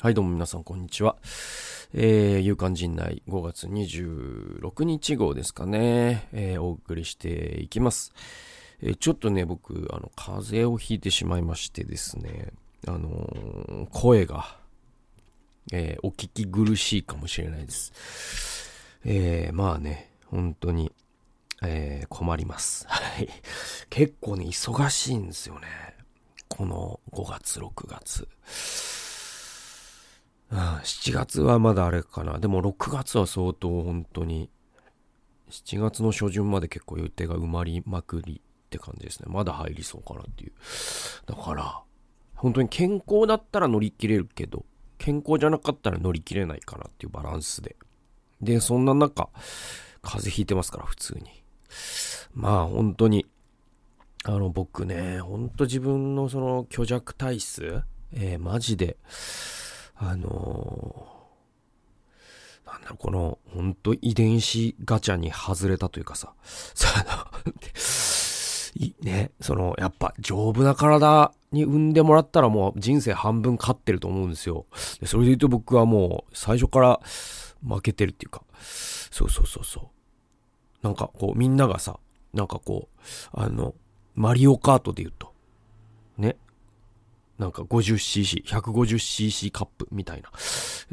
[0.00, 1.16] はい、どうも皆さん、こんにちは。
[1.92, 8.12] えー、夕刊陣内5月26日号ですかね、えー、お送りしていきます。
[8.80, 12.52] えー、ちょっとね、僕、あの、風邪をひいてしまいましてですね、
[12.86, 14.58] あのー、声が、
[15.72, 17.92] えー、お聞き苦しいかもしれないです。
[19.04, 20.92] えー、まあね、本当に、
[21.60, 22.86] えー、困ります。
[22.86, 23.28] はい。
[23.90, 25.66] 結構ね、忙しいんですよね。
[26.46, 28.28] この5月、6月。
[30.50, 32.38] 7月はまだあれかな。
[32.38, 34.50] でも6月は相当本当に、
[35.50, 39.26] 7月の初旬まで結構予定が埋まりまくりって感じですね。
[39.28, 40.52] まだ入りそうかなっていう。
[41.26, 41.80] だから、
[42.34, 44.64] 本当に健康だったら乗り切れるけど、
[44.98, 47.76] 健康じゃなかったら乗り切れないかなっていうバランスで。
[48.40, 49.30] で、そんな中、
[50.02, 51.42] 風邪ひいてますから、普通に。
[52.34, 53.26] まあ、本当に、
[54.24, 58.96] あの、僕ね、ほんと自分のその虚弱体質、えー、マジで、
[59.98, 67.04] あのー、なんだろう、この、ほんと遺伝子ガチャに外れたというかさ、 その
[69.02, 74.66] ね、その、やっぱ丈夫な体に産んでもらったらもう人生半分勝ってると思うんですよ。
[75.00, 77.00] でそれで言うと僕はもう最初から
[77.66, 78.42] 負けてるっていうか、
[79.10, 79.84] そうそうそうそう。
[80.82, 81.98] なんかこうみんながさ、
[82.32, 83.00] なんかこう、
[83.32, 83.74] あの、
[84.14, 85.32] マリオカートで言うと、
[86.18, 86.36] ね、
[87.38, 90.30] なんか 50cc、150cc カップみたいな。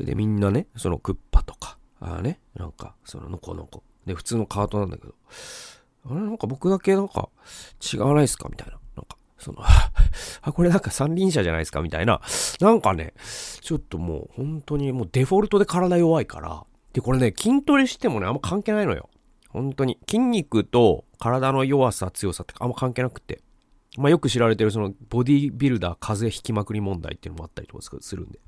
[0.04, 3.84] で、みんなね、そのクッパとか、あね、なんか、そののこのこ。
[4.06, 5.14] で、普通のカートなんだけど、
[6.06, 7.30] あれなんか僕だけなんか
[7.94, 8.74] 違わないですかみたいな。
[8.96, 9.60] なんか、その
[10.44, 11.82] あ、これなんか三輪車じゃないですか？
[11.82, 12.22] みたいな。
[12.60, 13.14] なんかね、
[13.62, 16.64] ちょっともう本当にもうデフォルトで体弱いから。
[16.94, 19.10] で、これね、筋トレしてもね、あんま関係ないのよ。
[19.50, 19.98] 本当に。
[20.08, 23.42] 筋肉と体の弱さ、強さってあんま関係なくて。
[23.98, 28.40] まあ、よく知られてるそのボディビルダー風邪ひきまくり問題っていうのもあったりとかするんで。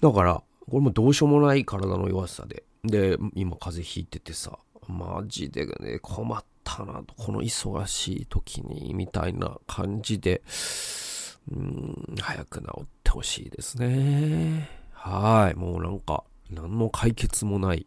[0.00, 2.64] だから、これもどうしようもない体の弱さで。
[2.84, 10.42] で、今風邪ひいててさ、マジでね、困ったなと、この忙しい時に、みたいな感じで、
[11.50, 14.70] うん、早く治ってほしいですね。
[14.92, 15.58] はい。
[15.58, 17.86] もうなんか、何の解決もない、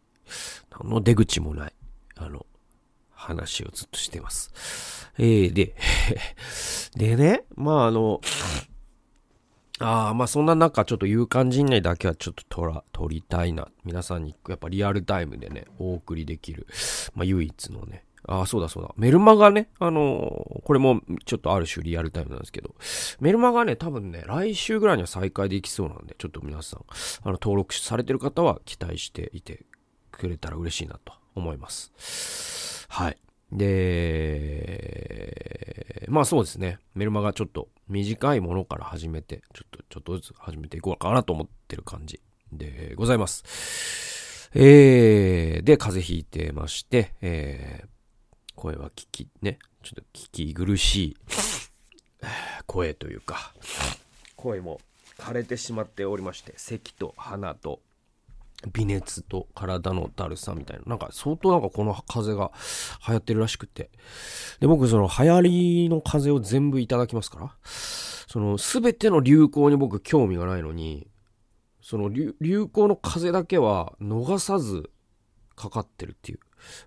[0.79, 1.73] 何の出口もない、
[2.17, 2.45] あの、
[3.21, 5.09] 話をずっとしてます。
[5.17, 5.75] えー、で、
[6.97, 8.19] でね、まああの、
[9.79, 13.67] ああ、まあそんな中、ちょっと勇敢陣内だけはちょっと撮ら、撮りたいな。
[13.83, 16.67] 皆さんに、やっぱリアルタイムでね、お送りできる、
[17.13, 18.93] まあ唯一のね、ああ、そうだそうだ。
[18.97, 22.75] メルマガね、あのー、これもちょっとある種リアルタイムなんですけど、
[23.19, 26.85] メルマガね、多分ね、来週ぐらいには再開できそうなんで、ちょっと皆さん、
[27.23, 29.65] あの、登録されてる方は期待していて
[30.11, 32.80] くれたら嬉しいなと思います。
[32.91, 33.17] はい。
[33.53, 33.77] で、
[36.09, 36.77] まあそうですね。
[36.93, 42.19] メルマガちょっと短いものから始めて、ちょっと、ちょっとずつ始めていこうかなと思ってる感じ
[42.51, 44.49] でございます。
[44.53, 47.87] えー、で、風邪ひいてまして、えー、
[48.55, 51.15] 声は聞き、ね、ちょっと聞き苦しい
[52.67, 53.53] 声というか、
[54.35, 54.81] 声も
[55.17, 57.79] 枯れてしまっておりまして、咳と鼻と
[58.73, 60.83] 微熱と体のだるさみたいな。
[60.85, 62.51] なんか相当なんかこの風邪が
[63.07, 63.89] 流行ってるらしくて。
[64.59, 67.55] で、僕その流行りの風邪を全部いただきますから。
[67.65, 71.07] その全ての流行に僕興味がないのに、
[71.81, 74.89] その流行の風邪だけは逃さず
[75.55, 76.39] かかってるっていう。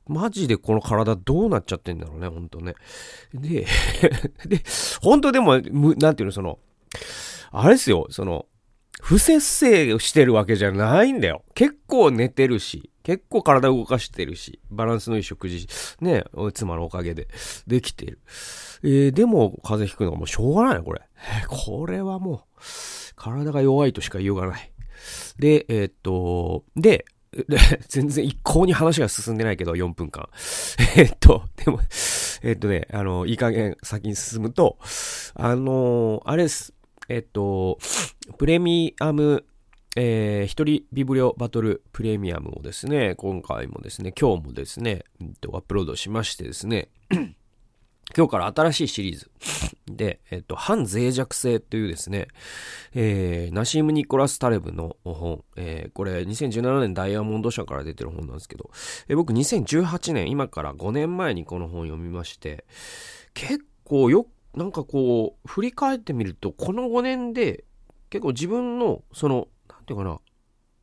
[0.06, 2.74] マジでこの体どうなっちゃってんだろうね、ほんとね。
[3.32, 3.66] で、
[4.46, 4.62] で、
[5.00, 6.58] 本当でも、なんていうの、その、
[7.50, 8.46] あれですよ、その、
[9.02, 11.42] 不節制してるわけじゃないんだよ。
[11.54, 15.68] 結構寝てるし、結構体動かしてるし、バランスのいい食事、
[16.00, 16.24] ね、
[16.54, 17.28] 妻のおかげで
[17.66, 18.20] できてる。
[18.82, 21.02] えー、でも風邪ひくのがもうしょうがないこれ。
[21.48, 22.60] これはもう、
[23.16, 24.72] 体が弱いとしか言いようがない。
[25.38, 27.04] で、えー、っと、で、
[27.88, 30.28] 全然一向に話が進んでないけど、4分間。
[30.96, 31.80] えっと、でも、
[32.42, 34.78] えっとね、あの、いい加減先に進むと、
[35.34, 36.72] あのあれです。
[37.08, 37.78] えっと、
[38.38, 39.44] プレミアム、
[39.96, 46.88] えー、一人ビブリオバトルプレミアムをですね、今回もですね、今日もですね、アップロードしましてですね、
[48.16, 49.30] 今日から新しいシリーズ。
[49.86, 52.28] で、えっと、反脆弱性というですね、
[52.94, 58.70] えー、ナシーム・ニコラス・タレブの本、えー、これ2017年ダイヤモンド社から出てる本なんですけど、
[59.08, 62.64] えー、僕2018年、今から5年前にこの本読みまして、
[63.34, 67.64] 結構よなんかこう、振り返ってみると、この5年で、
[68.14, 70.20] 結構自分の、その、なんていうかな、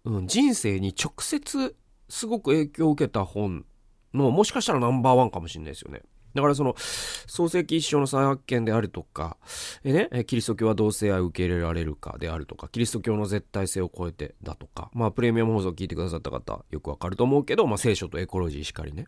[0.04, 1.78] うん、人生に直接
[2.10, 3.66] すごく影響を受けた本
[4.14, 6.02] の、もしかしたらナンバーワンかもしれないですよね。
[6.34, 9.38] だからその、創世記一章の再発見であるとか、
[9.86, 19.06] えね、キリスト教は同性愛を受け入れられるかであるとか、キリスト教の絶対性を超えてだとか、まあプレミアム放送を聞いてくださった方、よくわかると思うけど、まあ聖書とエコロジーしかりね。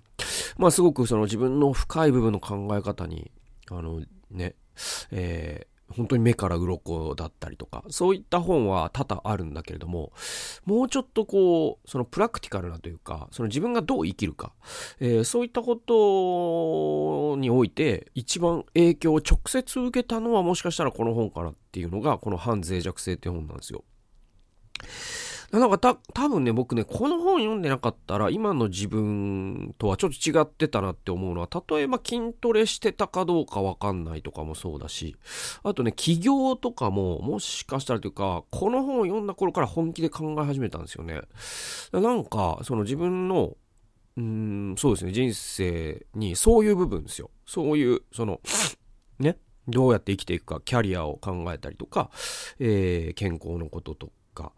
[0.57, 3.31] まあすごくその自分の深い部分の考え方に、
[3.69, 4.55] あのね、
[5.11, 10.11] えー本当に目から鱗だったりとか、そういった本は多々あるんだけれども、
[10.65, 14.53] もうちょっとこう、そのプラクティカルなというか、その自分がどう生きるか、
[14.99, 23.83] えー、そういったことにおいて、一番影響を直接受けたのはもしかしたらこの本かなっていうのが、この反脆弱性って本なんですよ。
[25.59, 35.15] なんかた、多分ね、僕ね、この本読んでなかったら、今の自分とはちょっと違ってたなって思うのは、例えば筋トレしてたかどうかわかんないとかもそうだし、
[35.63, 41.21] あとね、起業とかも、もしかしたらというか、この本を読んだ頃から本気で考え始めたんですよね。
[41.91, 43.55] なんか、その自分の、
[44.17, 47.29] うん、そうですね、人生にそういう部分ですよ。
[47.45, 48.41] そういう、その、
[49.19, 52.09] ね、どうやって生きていくか、キャリアを考えたりとか、
[52.57, 54.51] えー、健康のこととか、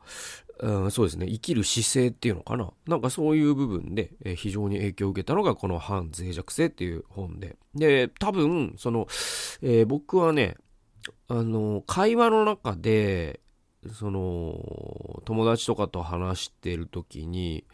[0.59, 2.71] うん、そうですね、生きる姿勢っていうのかな。
[2.87, 7.57] なんかそういう部分で、えー、非常に影響を受けたのがこの反脆弱性っていう本で。
[7.73, 9.07] で、多分、その、
[9.61, 10.55] えー、僕はね、
[11.27, 13.41] あの、会話の中で、
[13.93, 17.65] その、友達とかと話してる時に、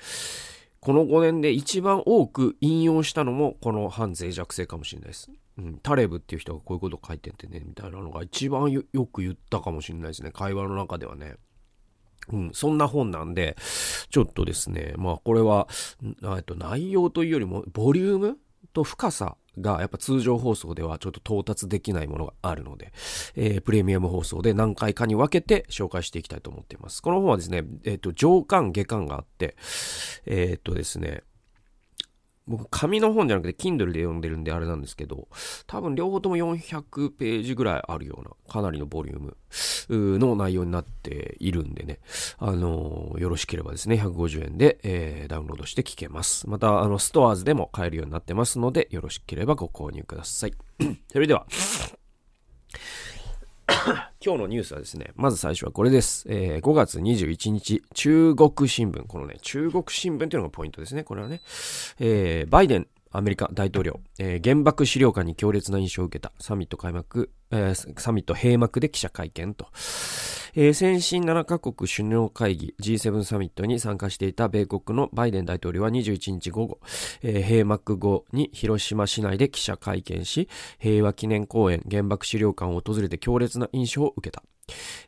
[0.80, 5.32] この5年で一番多く引用したのもこの反脆弱性かもしれないです。
[5.58, 10.32] うん、タレブっていう人がこういうこと書いててね、みたいなのが一番よく言ったかもしれないですね。
[10.32, 11.36] 会話の中ではね。
[12.30, 13.58] うん、そんな本なんで、
[14.10, 15.68] ちょっとですね、まあこれは、
[16.04, 18.38] えっと、内容というよりも、ボリューム
[18.74, 22.94] と深さがやっぱ通常放送ではちょっと到達できないものがあるので、
[23.36, 27.02] えー、プレミアム放送で何回かに分けて紹介していきたいと思っています。
[27.02, 29.56] この本はですね、えっ、と、上巻下巻があって、
[30.26, 31.24] えっ、とですね、
[32.48, 35.28] 僕、紙の本じゃなくて、Kindle で読んでるんであれなんですけど、
[35.68, 39.38] 多分両方とも400ページぐらいあるような、かなりのボリューム
[40.20, 42.00] の内容になっているんでね、
[42.40, 46.50] あのー、よろしければですね、150円で、えー、ダウンロードして聞けます。
[46.50, 50.54] また、あの、ストアーズでも買えるようになってますので、よろしければご購入ください。
[51.12, 51.46] それでは、
[54.24, 56.26] 今日のニュースはですね、まず最初はこれです。
[56.28, 59.06] えー、5月21日、中国新聞。
[59.08, 61.04] このね、中国新聞というのがポイントですね。
[61.04, 61.42] これはね、
[62.00, 69.68] えー、バイデンアメリカ大統領、えー、原爆資料館に強烈な印象を受けたサミット開幕、えー、サミット閉幕で記者会見と、
[70.54, 76.80] えー、先進7カ国首脳会議 G7 サミットに参加していた米国のバイデン大統領は21日午後、
[77.22, 80.50] えー、閉幕後に広島市内で記者会見し、
[80.80, 84.44] 平和記念公園原爆資料館を訪れて強烈な印象を受けた。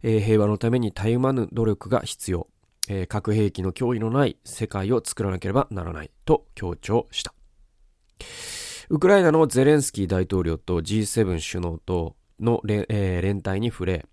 [0.01, 2.47] えー、平和のためにたゆまぬ努力が必要。
[2.89, 7.33] えー、核兵器の脅威のない世界を作らなければならないと強調した。
[8.89, 14.05] ウクライナのゼレンスキー大統領と G7 首脳との連,、えー、連帯に触れ、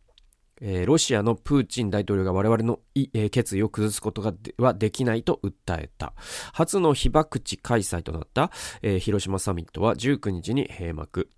[0.61, 6.13] えー、ロシアのプーチン大統領が我々の、えー、決意を崩すことがではできないと訴えた。
[6.53, 8.51] 初の被爆地開催となった、
[8.83, 11.31] えー、広島サミットは19日に閉幕。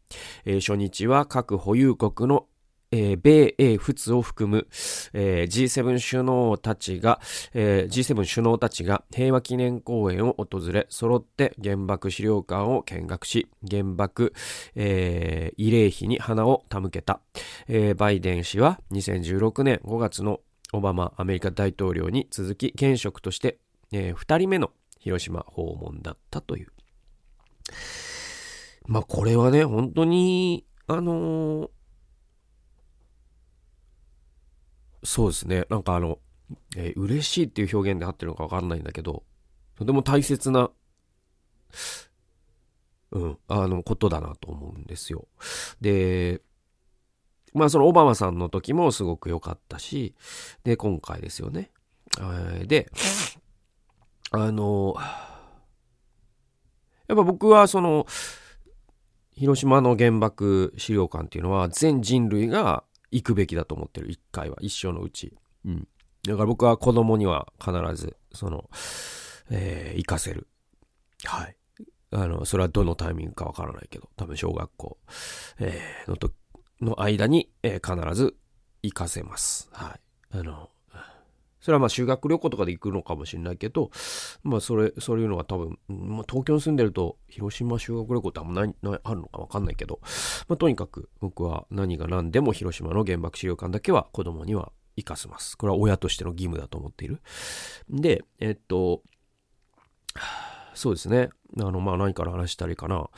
[0.45, 2.47] え、初日は各保有国の
[2.93, 4.69] えー、米英仏を含む、
[5.15, 7.21] えー、G7 首脳たちが、
[7.55, 14.35] えー、G7 首脳たちが平和記念公園を訪れ、揃って原爆資料館を見学し、原爆、
[14.77, 17.21] えー、慰霊碑に花を手向けた。
[17.67, 20.41] えー、バイデン氏は2016年5月の
[20.75, 23.59] オバマアメリカ大統領に続き現職として、
[23.91, 26.69] えー、2人目の広島訪問だったという。
[28.87, 31.71] まあこれはね、本当に、あのー
[35.05, 35.65] そうですね。
[35.69, 36.19] なんかあの、
[36.77, 39.25] えー、嬉しいっていう表現で合ってるのかわかんないんだけど、
[39.77, 40.71] とても大切な、
[43.11, 45.27] うん、あの、ことだなと思うんですよ。
[45.81, 46.41] で、
[47.55, 50.15] まあそのオバマさんの時もすごく良かったし、
[50.65, 51.71] で、今回ですよね。
[52.67, 52.91] で、
[54.31, 54.95] あの、
[57.09, 58.07] やっぱ僕はその、
[59.33, 65.37] 広島の原爆資料館っていうのは全人類が行くべきだと思ってる、一回は、一生のうち。
[65.65, 65.89] うん。
[66.27, 68.69] だから僕は子供には必ず、その、
[69.51, 70.49] えー、行かせる。
[71.25, 71.57] はい。
[72.11, 74.99] あの、それはどのタイミングかわからないけど、多分小学校、
[75.59, 76.31] えー、のと、
[76.81, 78.37] の間に、えー、必ず
[78.83, 79.69] 行かせます。
[79.73, 79.97] は
[80.35, 80.39] い。
[80.39, 80.71] あの、
[81.63, 83.91] それはまあ修学旅行とかで行くのかもしれないけど、
[84.43, 90.01] まあそれ、そういうのは多分、まあ、東京に住んでると広島修学旅行ってあんまない、ないあるのかわかんないけど、
[90.49, 95.57] まあとにかく僕は何が何でも広島の原爆資料館だけは子供には行かせます。
[95.57, 97.23] これは親としての義務だと思っている。
[97.89, 99.03] で、えっと、
[100.75, 101.31] そうですね。
[101.59, 103.09] あの、まあ何から話したらいいかな。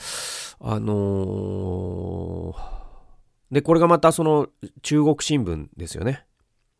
[0.60, 4.48] あのー、で、これがまたその
[4.82, 6.26] 中国新聞ですよね。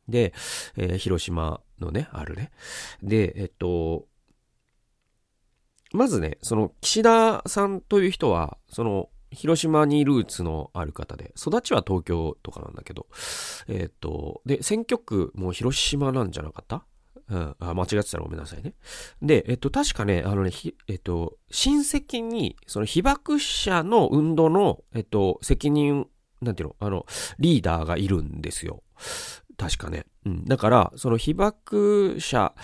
[0.09, 0.33] で、
[0.77, 2.51] えー、広島のね、あるね。
[3.03, 4.07] で、えっと、
[5.93, 13.07] まずね、その岸田さんという人は、その広島にルーツのある方で、育ちは東京とかなんだけど、
[13.69, 16.85] えっと、で、選挙区も広島なんじゃなかった？
[17.27, 18.75] うん、あ間違ってたらごめんなさいね。
[19.23, 20.51] で、えっと、確かね、あのね、
[20.89, 26.07] えっと、親戚に、その被爆者の運動の、えっと、責任、
[26.43, 27.07] なんていうの、あの、
[27.39, 28.83] リーダーがいるんですよ。
[29.57, 30.07] 確かね。
[30.27, 30.45] うん。
[30.45, 32.55] だから、その被爆者、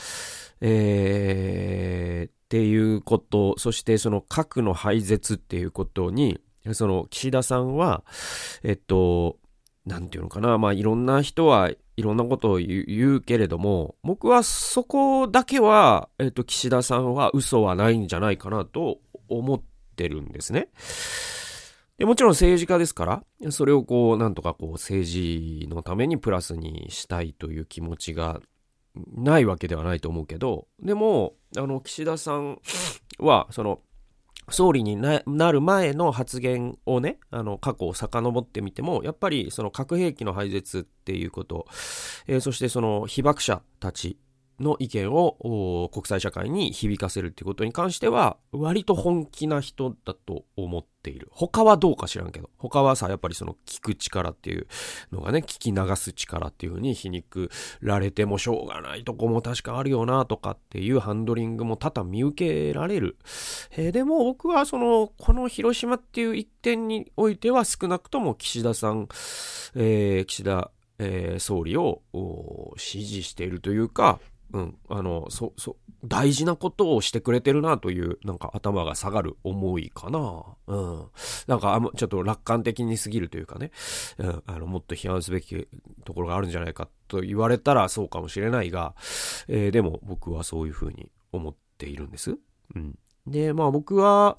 [0.61, 6.41] えー、っていうこと、そしてその核の廃絶っていうことに、
[6.73, 8.05] その岸田さんは、
[8.63, 9.39] えっと、
[9.87, 19.63] なんていうのかな、まあいろんな人はいろんなことを言うけれども、僕はそこだけは、えっと、岸田さんは嘘はないんじゃないかなと思っ
[19.97, 20.69] てるんですね。
[22.00, 28.40] でもちろん政治家ですから、それをこう、なんとかこう、政治のためにプラスにしたいという気持ちが
[29.14, 32.59] ないわけではないと思うけど、でも、あの、岸田さん
[33.19, 33.83] は、その、
[34.49, 41.66] 総理になる前の発言をね、あの、過去を遡ってみても、やっぱりその核兵器の廃絶っていうこと、
[42.26, 44.16] えー、そしてその被爆者たち
[44.61, 51.29] の意見を国際社会に響かせるっていうことに関しては、割と本気な人だと思っている。
[51.33, 52.50] 他はどうか知らんけど。
[52.59, 54.67] 他はさ、やっぱりその聞く力っていう
[55.12, 57.50] のがね、聞き流す力っていう風に皮肉
[57.81, 63.17] られてもしょうがないとこも確かあるよなとかっていうハンドリングも多々見受けられる。
[63.73, 69.09] えー、でも僕はその、この広島っていう一点においては少なくとも岸田さん、
[69.75, 70.71] えー、岸田
[71.02, 72.02] えー、総理を
[72.76, 74.21] 支持しているというか、
[74.52, 80.45] うん、あの、そ、そ、大事なことをしてくれてるなという、なんか頭が下がる思いかな。
[80.66, 81.07] うん。
[81.47, 83.71] なんかあ、ちょっと楽観的に過ぎるというかね、
[84.19, 85.69] うん、あの、もっと批判すべき
[86.04, 88.95] ところがあるんじゃないかと言われたらそうかもしれないが、
[89.47, 92.37] えー、でも僕はそういうふうに思っているんです。
[92.75, 92.99] うん。
[93.26, 94.37] で、まあ僕は、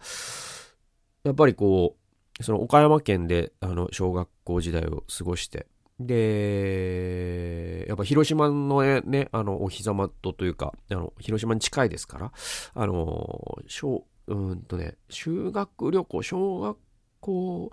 [1.23, 1.95] やっぱりこ
[2.39, 5.67] う、その岡山県で、あの、小学校時代を過ごして、
[6.08, 12.31] で、やっぱ広島のね、あの、お膝元というか、あの、広島に近いですから、
[12.74, 16.77] あの、小、うんとね、修学旅行、小学
[17.20, 17.72] 校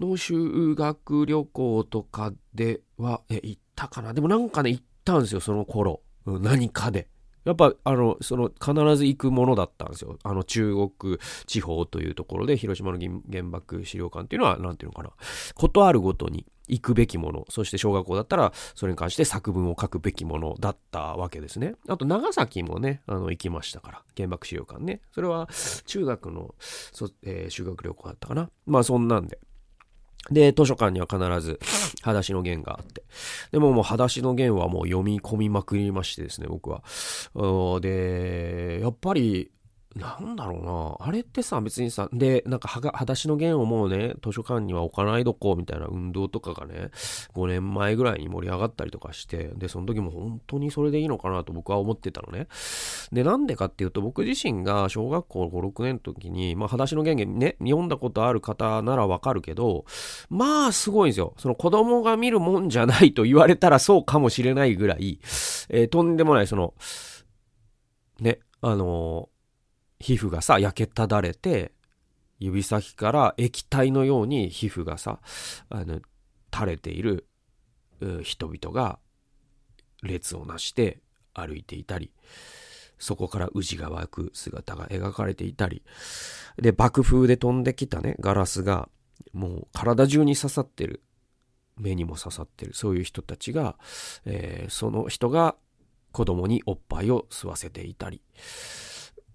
[0.00, 6.02] の修学旅行とかでは、え、行ったかなでもなんかね、行ったんですよ、その頃。
[6.26, 7.08] 何かで。
[7.48, 10.18] やっぱ、あの、その、必ず行くものだったんですよ。
[10.22, 15.10] あの、中国地方というところで、広島の原爆資料館っていうのは、なんていうのかな。
[15.54, 17.46] ことあるごとに行くべきもの。
[17.48, 21.74] そして小学校だったら、それに関して作文を書くべきものだったわけですね。
[21.88, 24.02] あと、長崎もね、あの、行きましたから。
[24.14, 25.00] 原爆資料館ね。
[25.12, 25.48] それは、
[25.86, 28.50] 中学の、そえー、修学旅行だったかな。
[28.66, 29.38] まあ、そんなんで。
[30.30, 31.58] で、図書館には必ず、
[32.02, 33.02] 裸足の弦があって。
[33.52, 36.82] でももう裸足の弦はもう読み込みまくりましてですね、僕は。
[37.80, 39.50] で、やっぱり、
[39.96, 40.64] なんだろう
[41.00, 41.08] な。
[41.08, 46.90] あれってさ、別にさ、で、なんか、はが、裸足の弦をもうね、図書館には置かないどこ、みたいな運動とかがね、
[47.34, 52.48] 5年前ぐらいに盛り上がったりとかして、で、その時も本当にそれでいいのかなと僕は思ってたのね。
[53.12, 59.86] で、なんでかっていうと、僕自身が小学校5、6年の時に、まあ、裸足の弦ね、読んだことある方ならわかるけど、
[60.28, 61.34] まあ、すごいんですよ。
[61.38, 65.18] その子供が見るもんじゃないと言われたらそうかもしれないぐらい、
[65.70, 66.74] えー、とんでもない、その、
[68.20, 69.37] ね、あのー
[70.00, 71.72] 皮膚がさ、焼けただれて、
[72.38, 75.20] 指先から液体のように皮膚がさ、
[75.70, 76.00] あの、
[76.52, 77.26] 垂れている
[78.22, 78.98] 人々が
[80.02, 81.00] 列をなして
[81.34, 82.12] 歩いていたり、
[82.98, 85.82] そこから宇治が湧く姿が描かれていたり、
[86.56, 88.88] で、爆風で飛んできたね、ガラスが、
[89.32, 91.02] もう体中に刺さってる。
[91.76, 92.74] 目にも刺さってる。
[92.74, 93.76] そういう人たちが、
[94.24, 95.54] えー、その人が
[96.10, 98.20] 子供におっぱいを吸わせていたり、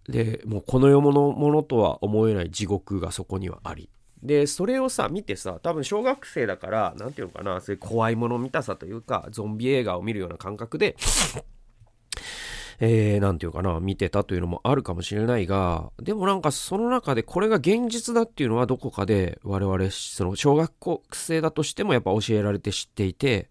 [0.07, 3.89] で、もうこの世のものとは思えない地獄がそこにはあり。
[4.22, 10.95] で、それをさ、見てさ、多分小学生だから、なんていうのかな、そういう怖いもの見たさというか、ゾンビ映画を見るような感覚で、
[12.79, 23.50] えー、ていうかな、見てたというのもあるかもしれないが、でもなんかその中でこれが現実だっていうのはどこかで我々、その小学生だとしてもやっぱ教えられて知っていて、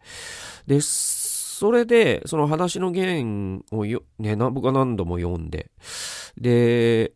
[0.67, 1.22] です、
[1.63, 5.71] それで、その裸足の弦をよ、ね、僕は何度も読んで、
[6.37, 7.13] で、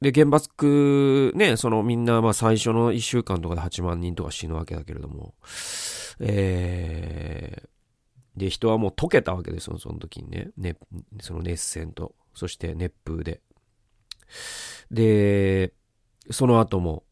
[0.00, 5.34] で、原爆、ね、そのみんな、まあ最初の1週間とかで8万人とか死ぬわけだけれども、
[6.20, 10.48] えー、で、人はもう溶けたわけですよ、その時にね。
[10.56, 10.76] ね、
[11.20, 13.42] その熱戦と、そして熱風で。
[14.90, 15.74] で、
[16.30, 17.04] その後も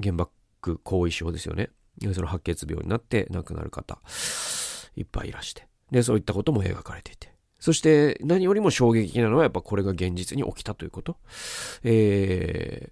[0.00, 1.70] 原爆後遺症ですよね。
[2.14, 4.00] その白血病になって亡くなる方、
[4.96, 5.66] いっぱいいらして。
[5.90, 7.32] で、そういったことも描かれていて。
[7.58, 11.16] そして何よりも衝撃なのはやっぱこれが現実に起きたということ。
[11.84, 12.90] え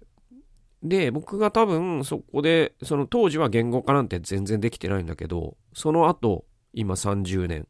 [0.83, 7.67] ー、で、僕が多分そこで、その当時は言語化なんて全然できてないんだけど、その後、今30年、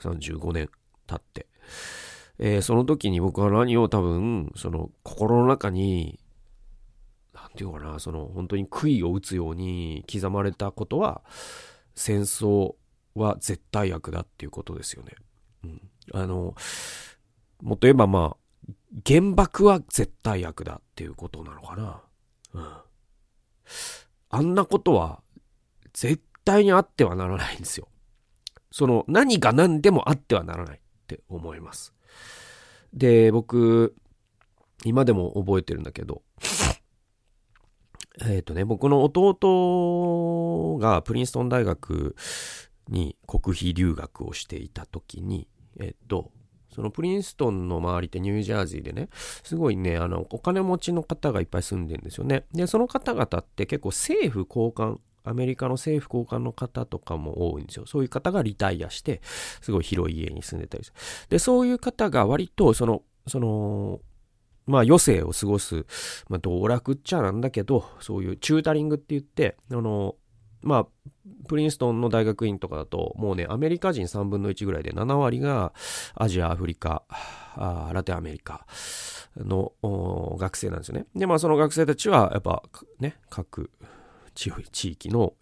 [0.00, 0.70] 35年
[1.06, 1.46] 経って、
[2.38, 6.18] えー、その時に僕は何を多分、その心の中に
[7.34, 11.22] なんていうかな、その本当に杭を打つように刻まれたことは、
[11.94, 12.74] 戦争
[13.14, 15.12] は絶対悪だっていうことですよね。
[15.64, 15.80] うん。
[16.12, 16.54] あの、
[17.62, 18.72] もっと言えばまあ、
[19.06, 22.02] 原爆は絶対悪だっていうことなのかな。
[22.54, 22.76] うん。
[24.30, 25.22] あんなことは
[25.92, 27.88] 絶対にあってはならないんですよ。
[28.70, 31.94] その何が何でもあってはならないって思います。
[32.94, 33.94] で、僕、
[34.84, 36.22] 今でも覚えてるんだけど、
[38.24, 42.14] えっ、とね、僕の弟がプリンストン大学
[42.92, 45.48] に国費留学をしていた時に、
[45.80, 46.30] えっ、と、
[46.74, 49.08] そのプリンストンの周りってニュージャージーでね、
[49.42, 52.44] すごいね、あの、お金持ちの方がいっぱい住んでるんですよね。
[52.52, 57.86] で、その方々って結構政府高官、アメリカの政府高官の方とかも多いんですよ。
[57.86, 59.20] そういう方がリタイアして、
[59.60, 60.96] すごい広い家に住んでたりする。
[61.28, 64.00] で、そういう方が割と、その、その、
[64.66, 65.84] まあ余生を過ごす、
[66.28, 70.16] まあ道楽っちゃなんだけど、そういうチュータリングって言って、あの、
[70.62, 70.86] まあ、
[71.48, 75.72] プリンストンの大学院とかだと、もうね、アメリカ人3分の1ぐらいで7割が
[76.14, 77.02] アジア、アフリカ、
[77.56, 78.66] あラテンアメリカ
[79.36, 79.72] の
[80.38, 81.06] 学生なんですよね。
[81.14, 82.62] で、まあその学生たちは、やっぱ
[83.00, 83.70] ね、各
[84.34, 84.48] 地
[84.92, 85.34] 域の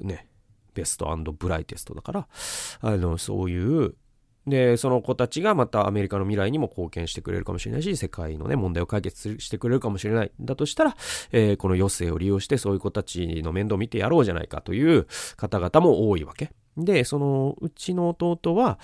[0.00, 0.28] ね、
[0.74, 2.28] ベストブライテストだから、
[2.80, 3.94] あの、そういう
[4.46, 10.32] で、その子たちがまたアメリカの未来にも貢献してくれるかもしれないし、世界のね、問題を解決してくれるかもしれない。
[10.40, 10.96] だとしたら、
[11.30, 15.06] えー、この余生を利用してそういう子たちの面倒を見てやろうじゃないかという
[15.36, 16.50] 方々も多いわけ。
[16.76, 18.78] で、そのうちの弟は、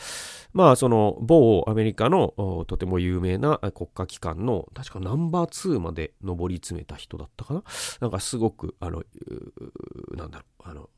[0.52, 7.62] まあその某アメリカのとても有名な国家機関の確かナンバー2まで上り詰めた人だったかな
[8.00, 9.02] なんかすごく、あの、
[10.14, 10.90] なんだろう、あの、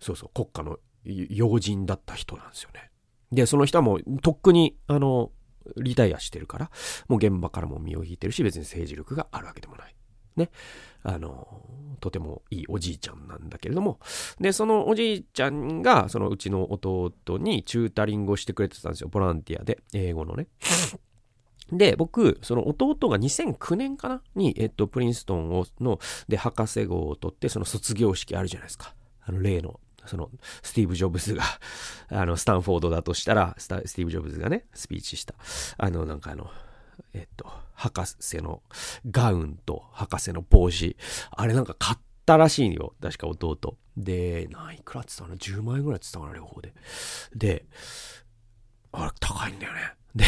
[0.00, 2.89] そうそう、国家の要人だった人なんですよね。
[3.32, 5.30] で、その人はもう、とっくに、あの、
[5.76, 6.70] リタイアしてるから、
[7.08, 9.94] もう現場からも身を引いてるし、別に政治力があるわけでもない。
[10.36, 10.50] ね。
[11.02, 11.62] あの、
[12.00, 14.00] とてもいいおじいちゃんなんだけれども、
[14.40, 19.08] で、そのおじいちゃんが、そのうちの弟にチュータリングをしてくれてたんですよ。
[19.08, 20.48] ボランティアで、英語のね。
[21.72, 24.22] で、僕、その弟が2009年かな？
[24.34, 28.94] に、えっと、プリンストンをの、で、博士号を取って、その卒業式あるじゃないですか。
[29.22, 30.30] あの、例のその、
[30.62, 31.44] スティーブ・ジョブズが
[32.08, 35.34] あの、スタンフォードだとしたら、スティーブ・ジョブズがね、スピーチした、
[35.78, 36.50] あの、なんかあの、
[37.14, 38.62] えっと、博士の
[39.10, 40.96] ガウンと博士の帽子、
[41.30, 42.94] あれなんか買ったらしいよ。
[43.00, 43.76] 確か弟。
[43.96, 46.74] で、何いくらって言ったの ?10 万円ぐらいって言ったかな、両方で。
[47.34, 47.64] で、
[48.92, 49.80] あれ、高いんだよね。
[50.14, 50.26] で、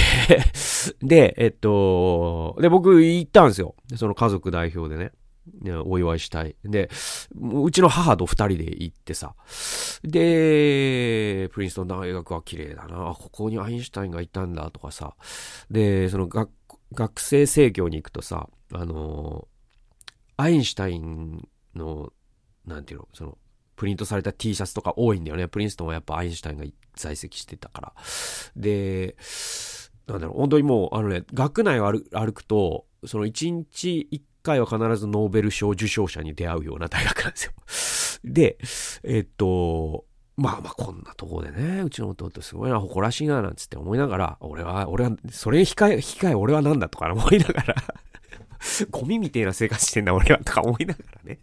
[1.03, 3.75] で、えっと、で、僕行ったんですよ。
[3.97, 5.13] その家族代表でね。
[5.85, 6.57] お祝いしたい。
[6.65, 6.91] で、
[7.35, 9.35] うちの母と二人で行ってさ。
[10.03, 13.15] で、プリンストン大学は綺麗だな。
[13.19, 15.15] ここにアインシュタインがいたんだとかさ。
[15.71, 16.51] で、その学、
[16.93, 19.49] 学生生協に行くとさ、あの
[20.37, 22.13] アインシュタインの、
[22.67, 23.39] なんていうの、その、
[23.77, 25.49] プリントされた T シャツとか多いんだよね。
[25.49, 27.95] プリンストンはやっぱアインシュタインが在籍してたから。
[28.57, 29.17] で、
[30.07, 38.21] なんだろう、本当にもう、あのね、学内を歩くと、その一日一回は必ずノーベル賞受賞者に出会うような大学なんですよ。
[38.31, 38.59] で、
[39.03, 40.05] えっと、
[40.37, 47.75] まあまあこんなとこでね、うちの弟すごいな、誇らしいな、なんつって思いながら、俺は、俺は、それに控え、控え俺はなんだとか思いながら
[48.91, 51.41] ゴミみたいな生活してんだ俺はとか思いながらね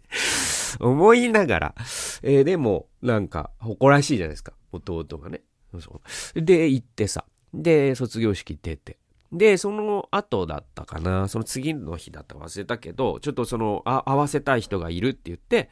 [0.78, 1.74] 思いながら。
[2.22, 4.52] えー、でも、なんか、誇らしいじゃないですか。
[4.72, 5.42] 弟がね。
[5.78, 6.00] そ
[6.34, 7.24] うで、行ってさ。
[7.52, 8.98] で、卒業式出て。
[9.32, 15.70] で、その後だったかな、その次の日だったか忘れたけど、ちょっとその、あ、会わせたい人がいるって言って、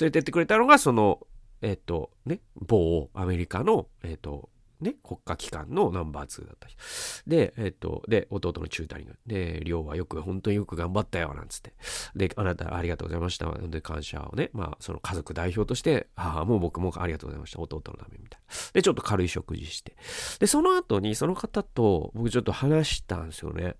[0.00, 1.26] 連れてってくれたのが、その、
[1.60, 4.48] えっ、と、ね、某アメリカの、えっ、と、
[4.80, 6.78] ね、国家機関のナンバー2だった人。
[7.26, 9.18] で、えっと、で、弟のチュータリング。
[9.26, 11.74] で、りょうはよく、本当によく頑張ったよ、なんつって。
[12.14, 13.50] で、あなたありがとうございました。
[13.68, 17.60] で、感謝をね、まあ、その家族代表として、母も僕もありがとうございました。
[17.60, 18.54] 弟のためみたいな。
[18.72, 19.96] で、ちょっと軽い食事して。
[20.38, 23.76] で、その後に、その方と僕ちょっと話したんですよね。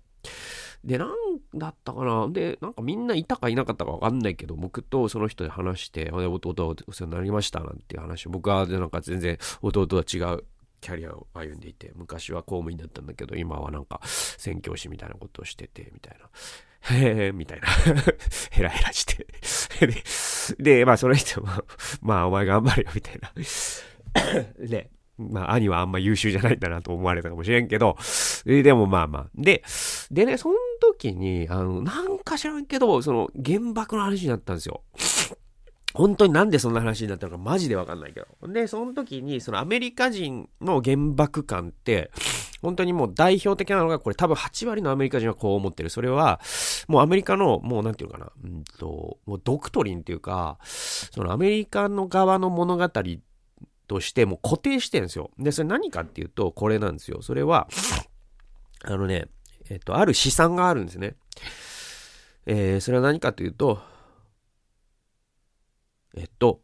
[0.83, 1.09] で、なん
[1.55, 10.43] だったかなで、なんかみんないたかいなかったかわかんないけど、僕とその人で話して、弟はお世話になりましたなんていう話を、僕はなんか全然弟は違う
[10.85, 16.29] キャリアを歩んでいて、昔は公務員だったんだけど、今はなんか宣教師みたいなことをしてて、みたいな。
[16.95, 17.67] へえ、みたいな。
[18.51, 19.25] ヘラヘラして
[20.59, 20.75] で。
[20.77, 21.47] で、まあその人も、
[22.03, 23.33] まあお前頑張れよ、みたいな。
[24.63, 27.97] で、まあ兄はあんま優秀じゃないんだなと思われたかもしれんけど、
[28.45, 29.29] でもまあまあ。
[29.33, 29.63] で、
[30.11, 34.83] でね、その時に、あの、なんか知らんけど、その原爆の話になったんですよ。
[35.95, 38.47] 本当になんでそんな話になったのかマジでわかんないけど。
[38.51, 42.11] で、その時に、そのアメリカ人の原爆感って、
[42.61, 45.89] 本当にもう代表的なのが、これ多分8割のアメリカ人はこう思ってる。
[45.89, 46.41] それは、
[46.87, 52.89] もうアメリカの、もうなんていうのかな、うんと、もうドクトリンっていうか、そのアメリカの側の物語
[53.87, 55.31] としてもう固定してるんですよ。
[55.37, 57.21] で、それ何かっていうと、これなんですよ。
[57.21, 57.67] それは、
[58.83, 59.27] あのね、
[59.69, 61.15] えっと、ある試算があるんですね。
[62.47, 63.79] えー、それは何かというと、
[66.15, 66.61] えっと、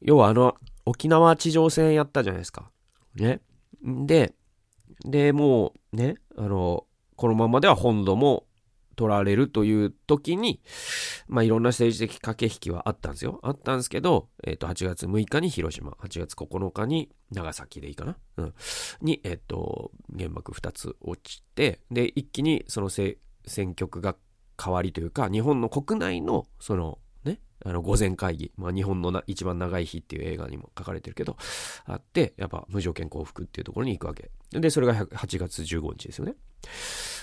[0.00, 0.54] 要はあの、
[0.86, 2.70] 沖縄地上戦やったじゃないですか。
[3.14, 3.40] ね。
[3.82, 4.34] で、
[5.04, 8.46] で、もうね、あの、このままでは本土も
[8.96, 10.60] 取られるという時に、
[11.26, 13.40] まあ、いろんな政治的駆け引きはあったんですよ。
[13.42, 18.54] あったんですけど、えっ、と、8月6日に広島、8月9日に長崎でいいかなうん。
[19.00, 23.16] に、えっ、と、原爆2つ落ちて、で、一気にその選
[23.72, 24.16] 挙区が
[24.62, 26.98] 変わりというか、日本の国内の、その、
[27.64, 28.52] あの、午前会議。
[28.56, 31.36] まあ、日本のな一番長い日っていう映画にも書かれてるけど、
[31.86, 34.30] あって、やっぱ無条件降伏っていうところに行くわけ。
[34.60, 36.34] で、それが8月15日ですよね。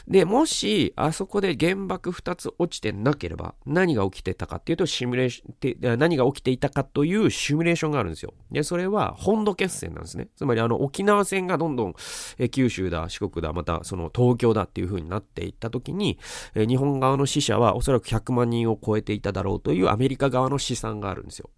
[0.08, 8.34] で、もし、あそこで原爆2つ落ちてなければ、何が起きてたかっていうと、シミュレーション、何が起きていたかというシミュレーションがあるんですよ。
[8.52, 10.30] で、それは本土決戦なんですね。
[10.36, 11.96] つまり、あの、沖縄戦がどんどん、
[12.40, 16.18] え九州だ、四国だ、また、その東京だっていう風になっていった時に、
[16.56, 21.50] え日本側の死者はおそらく100万人を超えていただろうというアメリカ側の試算があるんですよ。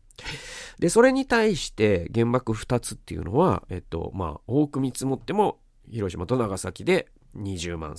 [0.79, 7.95] で、それに対して原爆2つっていうのは、えっと、まあ、多く見積もっても、広島と長崎で20万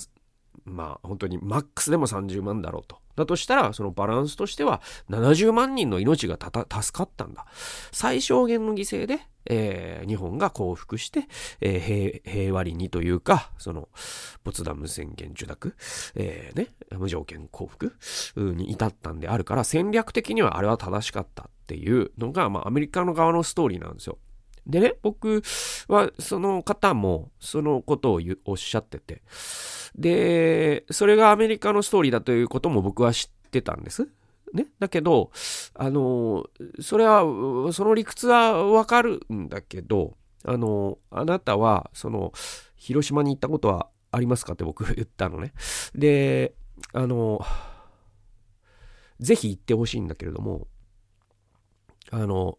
[0.63, 2.97] まあ本当にマックスでも30万だろうと。
[3.15, 7.45] だとしたら、そのバランスとしては70万人の命が助かったんだ。
[7.91, 11.27] 最小限の犠牲で、えー、日本が降伏して、
[11.61, 13.87] えー、平平和裏にというか、その、
[14.43, 15.75] ポツダム宣言受諾、
[16.15, 17.93] えー、ね、無条件降伏
[18.35, 24.17] に至ったんであるから、戦略的にはあれは正しかったっていうのが、まあアメリカの側のストーリーなんですよ。
[24.67, 25.43] でね、僕
[25.87, 29.21] はその方もそのことをおっしゃってて、
[29.95, 34.07] で、それがアメリカのストーリーだということも僕は知ってたんです。
[34.53, 34.67] ね。
[34.79, 35.31] だけど、
[35.75, 36.45] あの、
[36.81, 37.21] それは、
[37.73, 42.31] その理屈はわかるんだけど、あの、あなたは、その、
[42.75, 45.53] 広島に行ったことはありますかって僕 言ったのね。
[45.93, 46.55] で、
[46.93, 47.45] あの、
[49.19, 50.67] ぜひ行ってほしいんだけれども、
[52.11, 52.57] あの、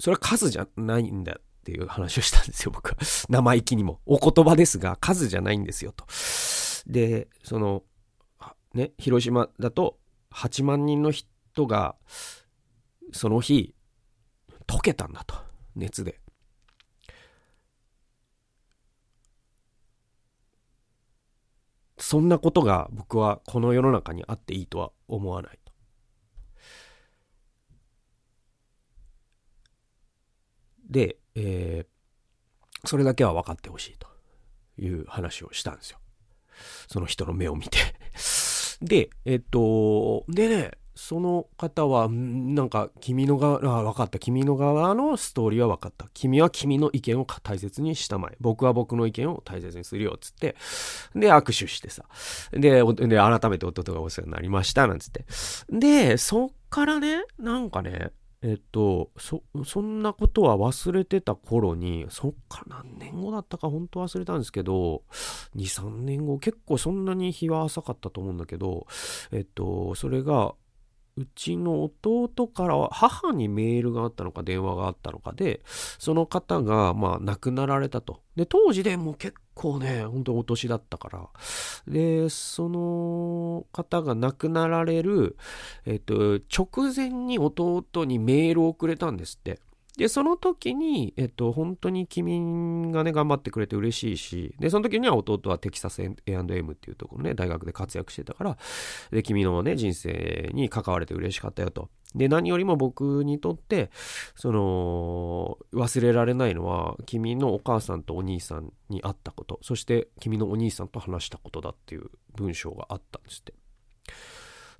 [0.00, 2.96] それは数じゃないんだっていう話をしたんですよ、僕は。
[3.28, 4.00] 生意気にも。
[4.06, 6.06] お言葉ですが、数じゃないんですよ、と。
[6.86, 7.82] で、その、
[8.74, 9.98] ね、広島だと
[10.30, 11.96] 8万人の人が、
[13.12, 13.74] その日、
[14.66, 15.34] 溶けたんだと。
[15.74, 16.20] 熱で。
[21.98, 25.58] そんなことが僕はこの世の中にあっていいとは思わない。
[30.88, 34.08] で、えー、それだけは分かってほしいと
[34.80, 35.98] いう話をしたんですよ。
[36.88, 37.78] その人の目を見て
[38.82, 44.18] で、えっと、でね、その方は、なんか、君の側、あ、分かった。
[44.18, 46.08] 君の側のストーリーは分かった。
[46.12, 48.36] 君は君の意見を大切にしたまえ。
[48.40, 50.56] 僕は僕の意見を大切にするよ、つって。
[51.14, 52.04] で、握手してさ。
[52.50, 55.24] で、で改めて弟がお世話になりました、なんつって。
[55.70, 65.02] で、そっからね、なんかね、えっと、そ、そんなことは忘れてた頃に、そっか何年後だったか本当忘れたんですけど、
[65.56, 68.86] 2、3年後、結構そんなに日は浅かったと思うんだけど、
[69.32, 70.54] えっと、それが、
[71.18, 78.20] うちの弟からは母にメールがあったのか電話があったのかで、その方が、まあ、亡くなられたと。
[78.36, 81.28] で、当時でもう結構ね、本当お年だったから。
[81.88, 85.36] で、その方が亡くなられる、
[85.84, 89.58] えっと、直前に弟にメールをくれたんですって。
[89.98, 98.58] で、その時に、えっと、本当に君がね、頑張ってくれて嬉しいし、で、その時には弟はテキサス A&M っていうところね、大学で活躍してたから、
[99.10, 101.88] で、君のね、人生に関われて嬉しかったよと。
[102.14, 103.90] で、何よりも僕にとって、
[104.36, 113.54] その、忘れられないのは、君のお母さんとお兄さんに会ったこと、そして君のお兄さんと話したことだっていう文章があったんですって。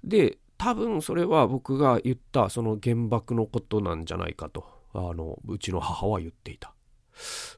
[0.04, 4.77] で、多分それは僕が言ったその原爆のことなんじゃないかと。
[5.00, 6.74] あの、うちの母は言っていた。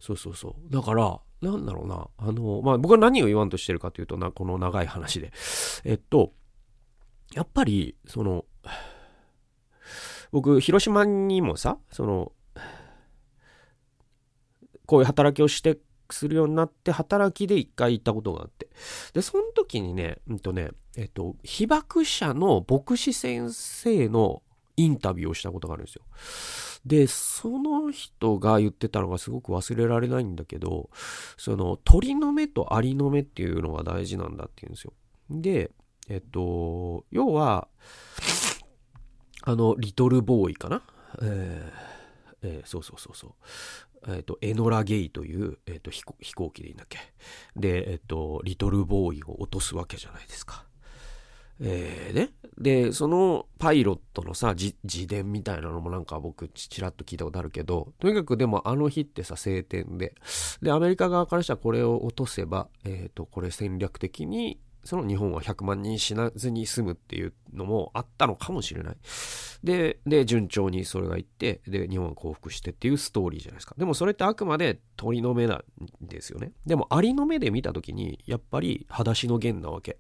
[0.00, 0.72] そうそうそう。
[0.72, 2.08] だから、なんだろうな。
[2.18, 5.32] あの、まあ、僕は何を言わんとしてるかというとな、この長い話で。
[5.84, 6.32] えっと、
[7.34, 8.44] やっぱり、その、
[10.32, 12.32] 僕、広島にもさ、その、
[14.86, 15.78] こういう働きをして、
[16.12, 18.68] するようになって、働きで一回行ったことがあって。
[19.12, 24.42] で、その時にね、うんとね、えっと、被爆者の牧師先生の
[24.76, 26.02] インタビューをしたことがあるんですよ。
[26.86, 30.90] で、その人が言ってたのがすごく忘れられないんだけど、
[31.36, 34.92] その鳥の目とアリの目っていうのが大事なんだっていうんですよ。
[35.28, 35.70] で、
[36.08, 37.68] えっと、要は、
[39.42, 40.82] あの、リトルボーイかな？
[41.22, 44.14] えー、えー、そうそうそうそう。
[44.14, 46.04] えっ、と、エノラ・ゲイという、えっ、ー、と飛
[46.34, 46.98] 行機でいいんだっけ？
[47.56, 50.64] で、えっ、と、リトルボーイを落とすわけじゃないですか。
[51.60, 52.30] えー、ね。
[52.58, 54.74] で、そのパイロットのさ、自
[55.06, 60.14] 伝みたいなのもなんか僕ちらっと聞いたことあるけど、とにかくでもあの日ってさ、晴天で、
[60.60, 68.96] で、アメリカ側からしたらこれを落とせば、え、ー、と、これ戦略的に、その日本は100万人死なずに済むっていうのもあったのかもしれない。
[69.62, 73.74] で、で、順調にそれがいって、で、日本は降伏してっていうストーリーじゃないですか。
[73.76, 75.64] でもそれってあくまで鳥の目なん
[76.00, 76.52] ですよね。
[76.64, 79.98] でも、アリの目で見たときに、やっぱり裸足の弦なわけ。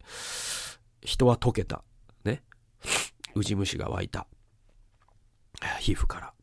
[1.02, 1.82] 人は溶けた。
[2.24, 2.42] ね。
[3.34, 4.26] ウジ虫が湧いた。
[5.80, 6.34] 皮膚から。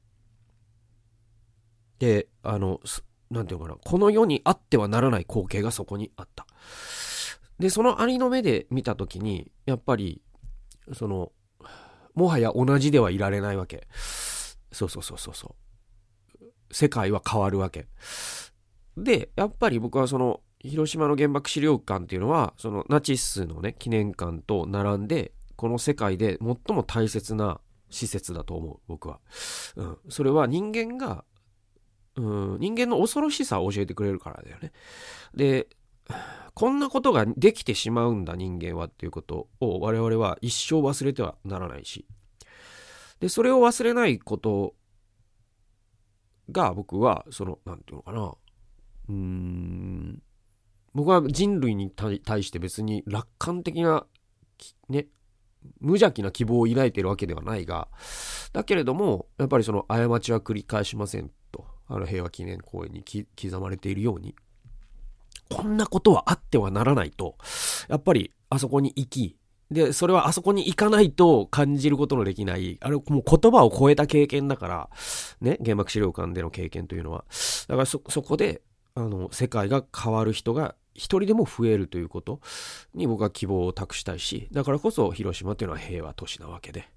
[1.99, 2.79] で、あの、
[3.29, 3.77] なんていうのかな。
[3.83, 6.45] この世にあってはならない光景がそこにあった。
[7.59, 10.21] で、そのアリの目で見たときに、やっぱり、
[10.93, 11.31] その、
[12.13, 13.87] もはや同じではいられないわけ。
[14.71, 15.55] そうそうそうそうそ
[16.39, 16.45] う。
[16.71, 17.87] 世界は変わるわけ。
[18.95, 29.19] で、やっぱり僕はその、広島の原爆資料館っていうのは、そのナチスのね、記念館と並んで、この世界で最も大切な施設だと思う、僕は。
[29.75, 29.97] うん。
[30.09, 31.23] それは人間が、
[32.15, 34.71] うん、人間の恐ろしさを教えてくれるからだよね。
[35.33, 35.67] で、
[36.53, 42.05] こんなことができてしまうんだ、人間はっていうことを我々は一生忘れてはならないし。
[43.19, 44.75] で、それを忘れないこと
[46.51, 48.33] が僕は、その、なんていうのかな。
[49.09, 50.21] うーん、
[50.97, 54.07] 僕は人類に対して別に楽観的な、
[54.89, 55.05] ね、
[55.79, 57.87] 無邪気な希望を抱いてるわけではないが、
[58.51, 63.03] だけれども、やっぱりその過ちは繰り返しませんと、あの平和記念公園に
[63.39, 64.35] 刻まれているように、
[65.51, 67.37] こんなことはあってはならないと、
[67.89, 69.37] やっぱりあそこに行き、
[69.69, 74.89] で、それはあそこに行かないと感じることのできない、あれもう言葉を超えた経験だから、
[75.41, 77.23] ね、原爆資料館での経験というのは。
[77.67, 78.63] だからそ、そこで、
[78.95, 82.41] あの、世界が変わる人が一人でも増えるということ
[82.93, 86.89] に僕は希望を託したいし、だからこそ広島というのは平和都市なわけで、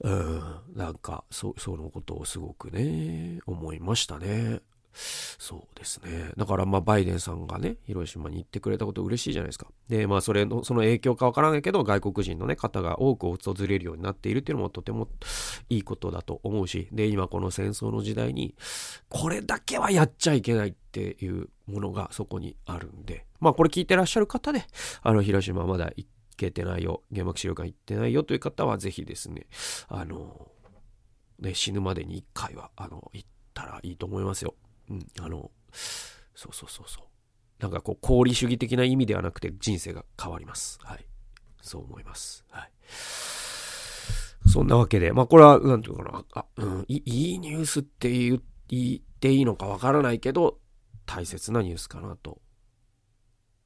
[0.00, 0.42] うん、
[0.74, 4.60] なんか、そ、そのことをすごくね、思いましたね。
[5.38, 6.32] そうですね。
[6.36, 9.68] だからまあバイデンさんがね、広島に行ってくれたこと嬉しいじゃないですか。
[9.88, 15.08] で、まあそれの、その影響かわからないけど、外国人のね、方が多く訪れるようになっているっていうのもとても
[15.68, 18.56] いいことだと思うし、で、今この戦争の時代に、
[19.08, 24.64] これだけはやっちゃいけないっていうものがそこにあるんで、まあこれ聞いてらっしゃる方で、
[25.02, 26.06] あの、広島まだ行
[26.36, 29.46] けてないよ、原爆資料館行ってないよという方は、ぜひですね、
[29.88, 30.50] あの、
[31.38, 34.54] ね、死ぬまでに一回は、あの、行ったらいいと思いますよ。
[34.90, 35.50] うん、あの、
[36.34, 37.04] そうそうそうそう。
[37.60, 40.78] なんかこう、功利主義的な意味ではなくて人生が変わります。
[40.82, 41.04] はい。
[41.60, 42.44] そう思います。
[42.50, 42.72] はい。
[44.48, 47.02] そんなわけで、まあこれは、なんていうかな、あ、うん、い
[47.34, 50.58] いニュースって言っていいのかわからないけど、
[51.06, 52.40] 大切なニュースかなと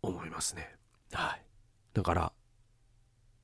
[0.00, 0.76] 思いますね。
[1.12, 1.44] はい。
[1.92, 2.32] だから、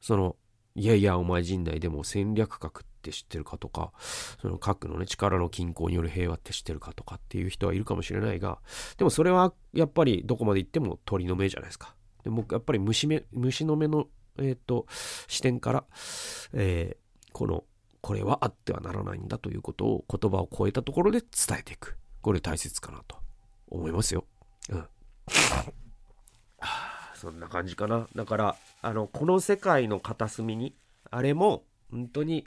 [0.01, 0.37] その、
[0.75, 3.92] いやいや、お前陣内でも戦略核っって知ってるかとか、
[4.40, 8.59] その核のね、力の均衡による平和って知ってるかとかっていう人はいるかもしれないが、
[8.97, 11.94] でもそれはやっぱりどこまで行っても鳥の目じゃないですか。
[12.25, 14.07] で僕、やっぱり虫目、虫の目の、
[14.38, 14.87] えっ、ー、と、
[15.27, 15.85] 視点から、
[16.53, 17.64] えー、この、
[18.01, 21.97] これはあってはならないんだということを言葉を超えたところで伝えていく。
[22.21, 23.16] これ大切かなと
[23.68, 24.25] 思いますよ。
[24.71, 24.85] うん。
[27.14, 28.07] そんな感じかな。
[28.14, 30.75] だから、あの、この世界の片隅に、
[31.11, 32.47] あれも、本当に、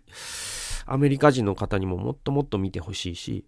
[0.92, 3.46] アメリカ人の方にももっともっと見てほしいし、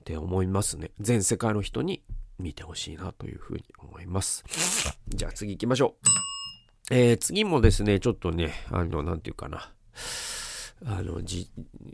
[0.00, 0.90] って思いますね。
[0.98, 2.02] 全世界の人に
[2.40, 4.42] 見てほしいなというふうに思います。
[5.08, 5.94] じゃあ次行きましょ
[6.90, 6.94] う。
[6.94, 9.72] えー、次もですね、ちょっとね、あの、なんていうかな。
[10.84, 11.48] あの、じ、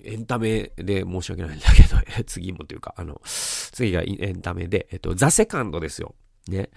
[0.04, 6.14] エンタメで申し訳ないんだけど、次もというか、あの、次がエンタメで、えっと、ザ・セカンドですよ。
[6.48, 6.70] ね。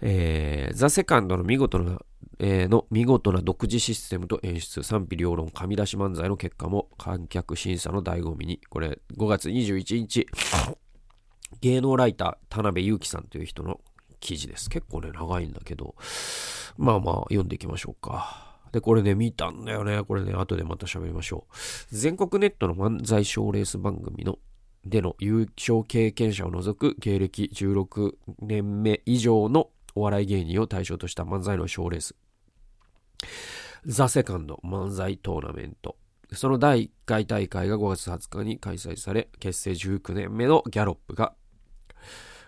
[0.00, 1.98] えー、ザ・セカンドの見事な、
[2.38, 10.26] えー、の見事な独自システムと演出、賛否両論、神出し漫才の結果も観客審査の醍醐味に、これ5月21日、
[11.60, 13.80] 芸能ライター、田辺祐樹さんという人の
[14.20, 14.70] 記事です。
[14.70, 15.94] 結構ね、長いんだけど、
[16.76, 18.48] まあまあ、読んでいきましょうか。
[18.72, 20.02] で、これね、見たんだよね。
[20.04, 21.54] これね、後でまた喋りましょう。
[21.90, 24.38] 全国ネットの漫才賞レース番組の
[24.84, 32.14] での優勝経験者を除く芸歴16年目以上のお笑い芸人を対象とした漫才の賞レース。
[33.84, 35.96] ザ・セカンド漫才トーナメント。
[36.32, 41.34] その第1回大会が5月20日に開催され、結成19年目のギャロップが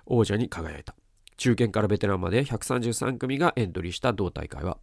[0.06, 0.94] 王者に輝いた。
[1.36, 4.78] 中堅からベテランまで133組がエントリーした同大会は、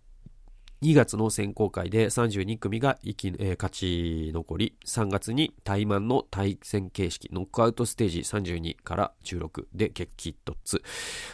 [0.83, 10.81] 2月の選考会で32組が生き、えー、勝ち残り、3月に対マンの対戦形式、ノックアウトステージ32から16で激突。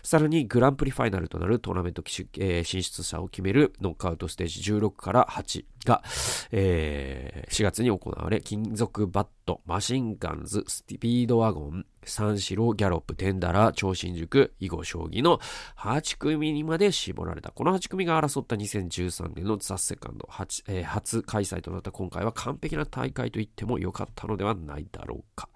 [0.01, 2.01] さらにグランプリファイナルとなるトーナメント、
[2.39, 6.01] えー、進出者を決めるノックアウトステージ16から8が、
[6.51, 15.39] えー、4月に行われ、金属バット、マシンガンズ、スピードワゴン、三四郎、ギャロップ、テンダラー、超新塾、囲碁将棋の
[15.78, 17.52] 8組にまで絞られた。
[17.52, 20.28] この8組が争った2023年のザ・セカンド、
[20.68, 25.50] えー、初開催となった今回は完璧な大会と言っても良かったのではないだろうか。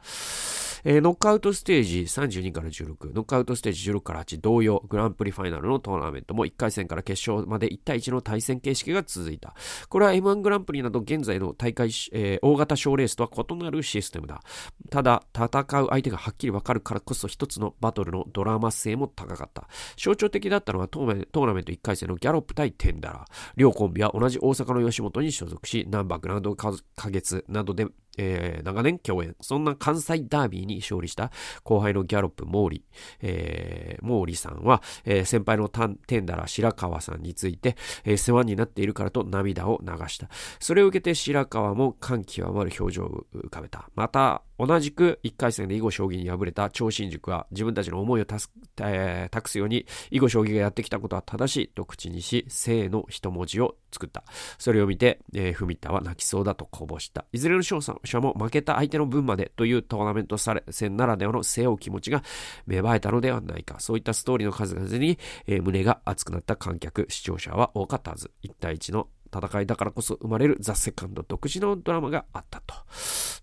[0.83, 9.55] えー、ノックアウトステージ32から16、ノックアウトステージ16から8同様、グランプリファイナルのトーナメントも1回戦から決勝まで1対1の対戦形式が続いた。
[9.89, 14.41] これは M1 グランプリなど現在の大会、えー、大型賞レースとは異なるシステムだ。
[14.89, 19.67] ただ、戦う相手がはっきりわかるからこそ一つのバトルのドラマ性も高かった。
[19.97, 23.25] 象徴的だったのはトーナメント1回戦のギャロップ対テンダラー。
[23.55, 26.77] 両コンビは同じ大阪の吉本に所属し、ナンバーグランド花
[27.11, 27.87] 月などで
[28.17, 29.35] えー、長年共演。
[29.41, 31.31] そんな関西ダービーに勝利した
[31.63, 32.83] 後輩のギャロップ、毛利、
[33.21, 40.29] えー、毛利さんは、えー、先輩のテンダラ白川さんについて、えー、世話になっているからと涙を流した。
[40.59, 43.89] それを受けて白川も感極まる表情を浮かべた。
[43.95, 54.23] また、同じく1回戦で囲碁将棋に敗れた超新塾は自分たちの思いをたす、えー、託すように囲碁将棋がやってきたことは正しいと口にし、生の一文字を作った。
[54.57, 57.25] それを見て、えー、文田は泣きそうだとこぼした。
[57.31, 62.23] いずれの勝者も負けた相手の分までというトーナメント戦ならではの背負う気持ちが
[62.65, 63.79] 芽生えたのではないか。
[63.79, 68.31] そういったストーリーの数々に、えー、胸が熱くなった観客、視聴者は多かったはず。
[68.43, 72.73] 1対1の戦いだからこそ生まれるザ・セカンド独自のドラマがあったと。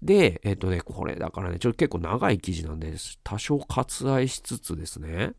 [0.03, 3.19] で、えっ、ー、とね、これだからね、ちょっと結構長い記事なんです。
[3.23, 5.33] 多少割愛しつつですね、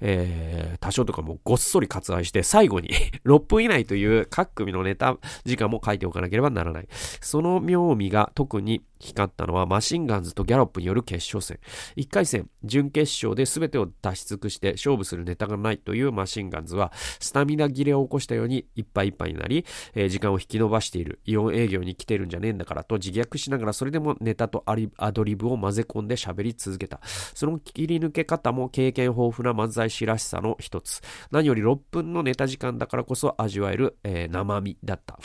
[0.00, 2.90] えー、多少とかもうごっそり割愛して、最後に
[3.24, 6.88] 6分以内という各組のネタ時間も書いておかなければならない。
[7.20, 11.58] その妙味が特に光ったのはマシンガンズとギャロップによる決勝戦。
[11.96, 19.64] 1回戦、準決勝で全てを出し尽くして勝負するネタがないというマシンガンズは、スタミナ切れを起こしたようにいっぱいいっぱいになり、
[19.94, 21.20] えー、時間を引き延ばしている。
[21.26, 27.00] イオン営業に来てるんじゃねえんだからと自虐しながらそれでもネタとアドリブを混ぜ込んで喋り続けた。
[27.04, 31.00] その切り抜け方も経験豊富な漫才師らしさの一つ。
[31.30, 35.18] 何より6分のネタ時間だからこそ味わえる、えー、生身だった。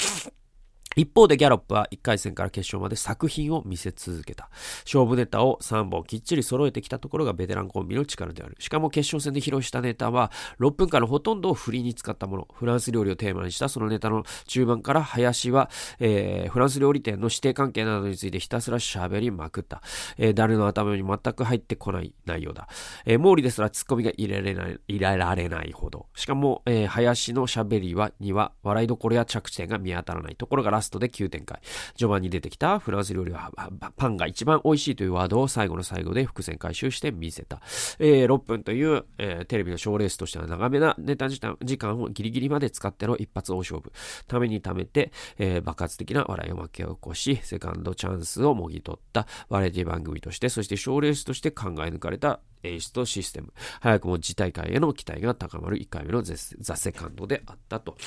[1.00, 4.50] 一方でギャロップは1回戦から決勝まで作品を見せ続けた。
[4.84, 8.58] 勝負ネタを3本きっちり揃えてきたところがベテランコンビの力である。
[8.60, 12.48] しかも決勝戦で披露したネタは6分間のほとんどを振りに使ったもの。
[12.54, 19.82] フランス料理をテーマにしたそのネタの中盤から林は、えー、フランス料理店の指定関係などについてひたすら喋りまくった。
[20.18, 22.68] えー、誰の頭に全く入ってこない内容だ。
[23.06, 26.08] えー、毛利ですらツッコミが入れられない、入れられないほど。
[26.14, 31.60] しかも、えー、林の喋りは、には笑いどころや着地点が見当たらないところがラストで急展開。
[31.96, 33.52] 序盤に出てきたフランス料理は
[33.98, 37.62] パンが一番美味しいというワードを最後の最後で伏線回収して見せた。
[38.00, 43.92] えー、6分という、えー、テレビの賞レースとしては長めなネタ時間をギリギリまで使っての一発大勝負。
[44.28, 53.54] ためにためて、えー、爆発的な笑いを巻き起こし、セカンドチャンスをもぎ取ったバラエティ番組として、そして賞レースとして考え抜かれた演出とシステム。
[53.82, 56.36] 早くも次大会への期待が高まる1回目のザ・
[56.76, 57.98] セカンドであったと。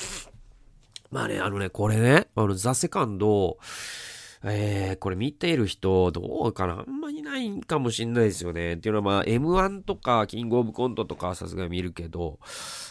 [1.13, 3.59] まあね、あのね、これね、あの、ザ・セカンド、
[4.45, 6.83] えー、これ見ている人、どうかな？
[6.85, 8.73] あんまりないかもしんないですよね。
[8.73, 12.39] っていうのはまあ、M1 とか、キングオブコントとかさすがに見るけど、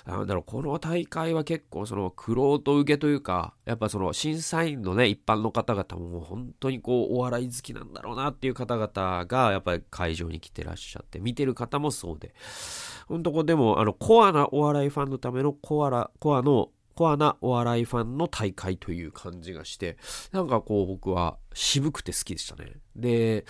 [0.07, 12.35] なんだろう、この大会は結構その、クロート受けというか、やっぱその、審査員のね、一般の方々も本当にこう、お笑い好きなんだろうなっていう方々が、やっぱり会場に来てらっしゃって、見てる方もそうで、
[13.09, 19.97] 本当こでも、あの、コアなお笑いファンのためのコアラ、コアのコアなお笑いファンの大会という感じがして、
[20.33, 22.73] なんかこう僕は渋くて好きでしたね。
[22.97, 23.45] で、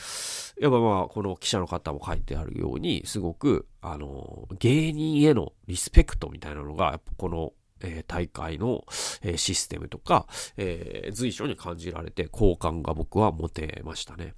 [0.61, 7.53] やっぱまあこの記者の方も書いてあるように、すごくあの芸人へのリスペクトみたいなのが、やっぱこの
[7.85, 8.85] えー、大会の、
[9.23, 10.27] えー、システムとか、
[10.57, 14.35] えー、随所に感じられて好感が僕は持てましたね。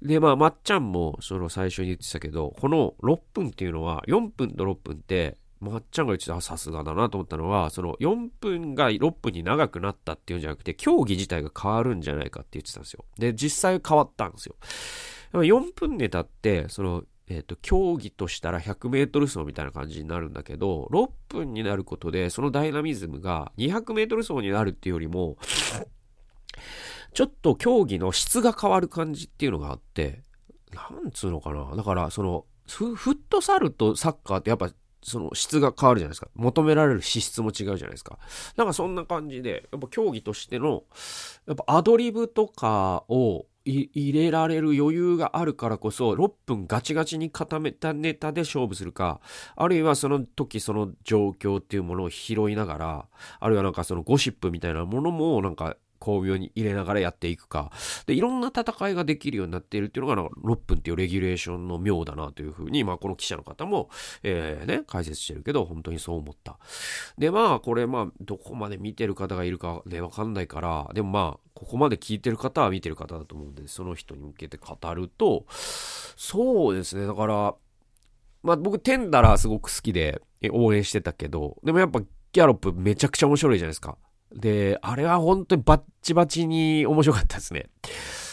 [0.00, 13.04] で、まあ、まっちゃんもその最初に言ってたけど、この6分っていうのは、4分と6分ってまっちゃんが言ってた、さすがだなと思ったのは、その4分が6分に長くなったっていうんじゃなくて、競技自体が変わるんじゃないかって言ってたんですよ。
[13.16, 14.56] で、実際変わったんですよ。
[15.32, 25.36] 4分ネタって、その、えっ、ー、と、競技としたら100メートル走みたいな感じになるんだけど、6分になることで、そのダイナミズムが200メートル走になるっていうよりも、
[27.14, 30.22] ちょっと競技の質が変わる感じっていうのがあって、
[30.72, 31.76] なんつうのかな。
[31.76, 34.70] だから、その、フットサルとサッカーってやっぱ
[35.02, 36.28] その質が変わるじゃないですか。
[36.34, 38.18] 求められる資質も違うじゃないですか。
[38.56, 40.84] なんかそんな感じで、やっぱ競技としての、
[41.46, 49.20] やっぱアドリブとかを入れられる余裕があるからこそ、6分ガチガチに固めたネタで勝負するか、
[49.56, 53.06] あるいはその時その状況っていうものを拾いながら、
[53.40, 57.70] あるいはなんかそのゴシップみたいなものもなんか巧妙に入れながらやっていくか。
[58.06, 63.88] で、いろんな戦いができるようになっているっていうのが、6分っていうレギュレーションの妙だなというふうに、まあ、この記者の方も、
[64.24, 66.58] えー、ね、解説してるけど、本当にそう思った。
[67.16, 75.46] で、まあ、これ、まあ、どこまで見てる方がいるかね、わかんないから、でもまあ、ここまで聞いてる方は見てる方だと思うんで、その人に向けて語ると、
[76.16, 77.54] そうですね、だから、
[78.42, 83.96] まあ僕、テンダラーすごく好きで応援してたけど、でもやっぱギャロップめちゃくちゃ面白いじゃないですか。
[84.34, 87.66] で、あれは本当にバッチバチに面白かったですね。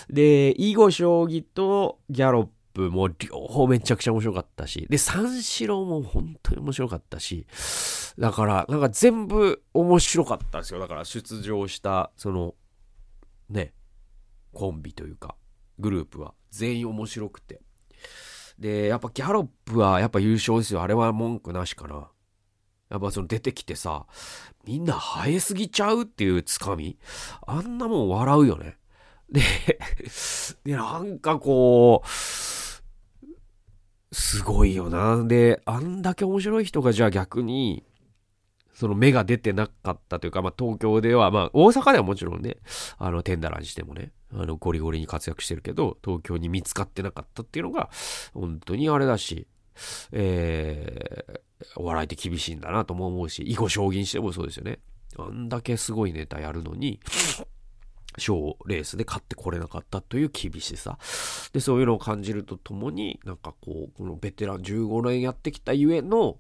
[0.10, 7.46] で、囲碁将棋とギャロップも両方めちゃくちゃ面白かったし、で、三四郎も本当に面白かったし、
[8.18, 10.80] だから、なんか全部面白かったんですよ。
[10.80, 12.56] だから出場した、その、
[13.50, 13.74] ね、
[14.54, 15.36] コンビというか、
[15.78, 17.62] グループは全員面白くて。
[18.58, 20.82] で、やっぱギャロップはやっぱ優勝ですよ。
[20.82, 22.10] あれは文句なしかな。
[22.90, 24.06] やっぱその出てきてさ、
[24.66, 26.98] みんな生えすぎちゃうっていうつかみ
[27.46, 28.78] あんなもん笑うよね。
[29.32, 29.42] で、
[30.66, 32.08] で、なんかこう、
[34.12, 35.24] すごいよな。
[35.24, 37.84] で、あんだけ面白い人がじゃあ逆に、
[38.74, 42.58] その目が出てなかったというか、まあ東京では、まあ大阪ではもちろんね、
[42.98, 47.90] あの、テンダラーにしてもね、あの、ゴリゴリに活躍してるけど、東京に見つかってなかったっていうのが、
[48.34, 49.48] 本当にあれだし、
[50.12, 51.40] えー、
[51.76, 54.80] お笑いって厳しいんだなとも思うし、囲碁将棋にしてもそうですよね。
[55.18, 57.00] あんだけすごいネタやるのに、
[58.18, 60.98] 賞レースで勝ってこれなかったという厳しさ。
[61.54, 66.40] で、そういうのを感じるとともに、なんかこう、このベテラン15年やってきたゆえの、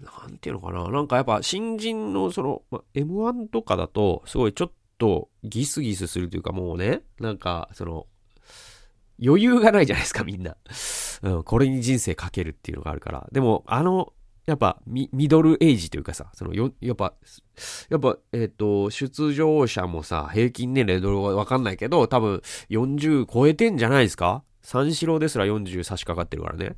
[0.00, 0.88] なんていうのかな。
[0.88, 8.06] なんかやっぱ新人のその、ま、M1 とかだと、すごいちょっとギスギスするというかもうね、なんかその、
[9.24, 10.56] 余裕がないじゃないですか、みんな。
[11.22, 13.28] うん、これに人生かけるっていうのがあるから。
[13.30, 14.12] でも、あの、
[14.46, 17.14] やっぱミ、ミドルエイジというかさ、そのよ、やっぱ、
[17.88, 24.42] やっぱ、えっ、ー、と、出場者もさ、平均年齢どれかわかんないけど、多分40超えてんじゃないですか？
[24.64, 26.76] 三四郎ですら40差し掛かってるからね。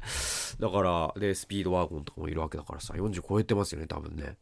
[0.59, 4.37] だから、で、スピードワーゴンとかもいるわけだからさ、40超えてますよね、多分ね。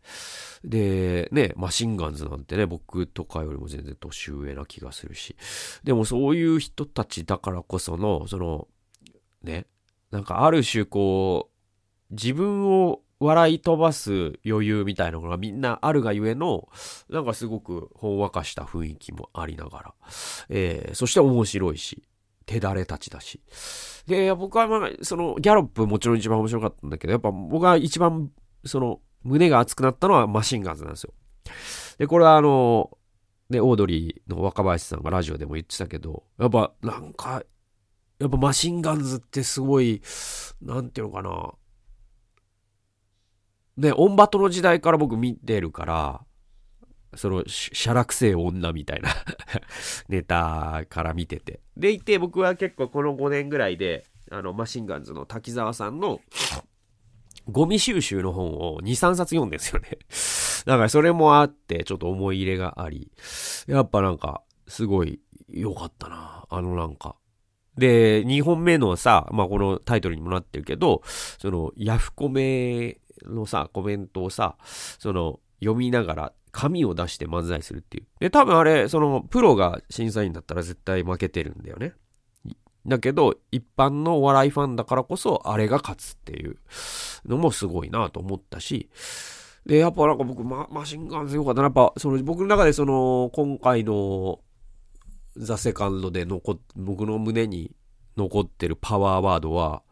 [0.64, 5.36] で、ね、マシンガンズなんてね、僕とかよりも全然年上な気がするし。
[5.84, 8.66] でもそういう人たちだからこその、その、
[9.42, 9.66] ね、
[10.10, 16.68] なんかある種こう、自分を笑い飛ばす余裕みたいなのがみんなあるがゆえの、
[17.08, 19.94] なんかすごくほんわかした雰囲気もありながら、
[20.48, 22.02] えー、そして面白いし、
[22.46, 23.40] 手だれたちだし。
[24.06, 28.30] で、僕はまあ、その、ギャロップもちろん一番面白かったんだけど、やっぱ僕が一番、
[28.64, 31.14] その、胸が熱くなったのはマシンガンズなんですよ。
[31.98, 32.90] で、これはあの、
[33.48, 37.42] ね、オードリーの若林さんがラジオでも言ってたけど、やっぱなんか、
[38.18, 40.02] やっぱマシンガンズってすごい、
[40.60, 41.52] なんていうのかな、
[43.76, 46.20] ね、オンバトの時代から僕見てるから、
[47.16, 49.10] その、しゃらくせえ女みたいな
[50.08, 51.60] ネタから見てて。
[51.76, 56.20] でいて、僕は結構この5年ぐらいで、あの、マシンガンズの滝沢さんの、
[57.46, 59.98] ゴミ収集の本を2、3冊読んでんすよね。
[60.66, 63.10] だからそれもあって、ちょっと思い入れがあり、
[63.66, 66.46] やっぱなんか、すごい良かったな。
[66.48, 67.16] あのなんか。
[67.76, 71.02] で、2本目のさ、まあこのタイトルにもなってるけど、
[71.38, 74.56] その、ヤフコメのさ、コメントをさ、
[74.98, 78.06] その、読みながら、紙を出して漫才するっていう。
[78.20, 81.94] で、多分あれ、その、プロが審査員だったら絶対負けてるんだよね。
[82.86, 86.58] だけど、一般のお笑いファンだからこそ、あれが勝つっていう
[87.24, 88.90] のもすごいなと思ったし、
[89.66, 91.64] で、やっぱなんか僕、ママシンガンズよかったな。
[91.64, 94.40] やっぱ、その、僕の中でその、今回の、
[95.36, 97.74] ザ・セカンドで残っ、僕の胸に
[98.16, 99.82] 残ってるパワーワードは、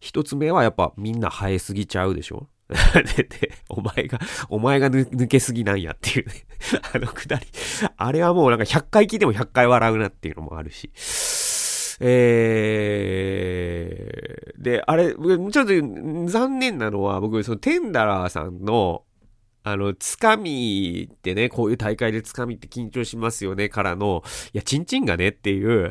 [0.00, 2.48] 一つ目はやっぱみんな生えすぎちゃうでしょ
[3.16, 6.32] で、で、お前が、お前が抜けすぎなんやっていうね
[6.92, 7.46] あのくだり。
[7.96, 10.90] あれはもうなんか100回聞いても100回笑うなっていうのもあるし。
[12.00, 15.62] えー、で、あれ、ちょっと
[16.30, 19.04] 残念なのは、僕、そのテンダラーさんの、
[19.62, 25.90] あの、つかみってね、こういう大会でつかみって緊張しますよね、からの、いや、チンチンがねっていう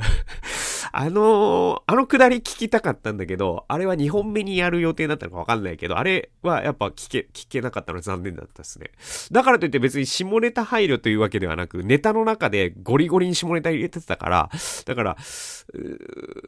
[0.97, 8.91] あのあのくだり聞きたかったんだけど、あれは2本目にやる予定だったのかわかんないけど、あれはやっぱ聞け、聞けなかったの残念だったですね。
[9.29, 14.49] だからといって別に下ネタ配慮というわけではなく、ネタの中でゴリゴリに下ネタ入れてたから、
[14.85, 15.17] だから、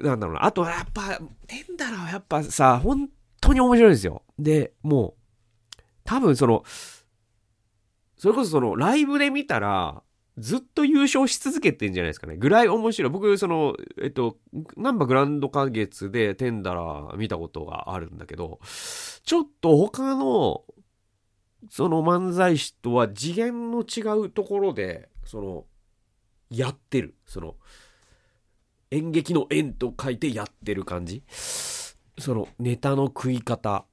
[0.02, 0.46] なんだろうな。
[0.46, 3.10] あとはやっぱ、テンダラはやっぱさ、本
[3.42, 4.24] 当に面白いんですよ。
[4.40, 6.64] で、もう、多分その、
[8.16, 10.04] それこそそのライブで見たら、
[10.38, 12.38] ずっと優勝し続けてんじゃないですかね。
[12.38, 13.12] ぐらい面白い。
[13.12, 14.38] 僕、その、えっと、
[14.76, 18.60] ナンバグランド花月でテンダラ見たことがあるんだけど、
[19.24, 20.64] ちょっと他の、
[21.70, 25.66] その漫才師とは次元の違うところで、その、
[26.50, 27.16] やってる。
[27.26, 27.56] その、
[28.92, 31.24] 演劇の縁と書いてやってる感じ。
[31.30, 33.86] その、ネタの食い方。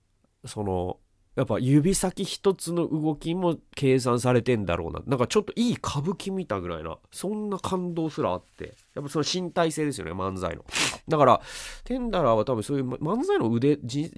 [0.44, 0.98] その、
[1.36, 5.00] やっぱ指先一つの動きも計算されてんだろうな。
[5.06, 8.74] なんかちょっといい歌舞伎見たぐらいな、そんな感動すらあって。
[8.94, 10.64] やっぱその身体性ですよね、漫才の。
[11.08, 11.40] だから、
[11.82, 14.12] テンダラーは多分そういう漫才の腕、じ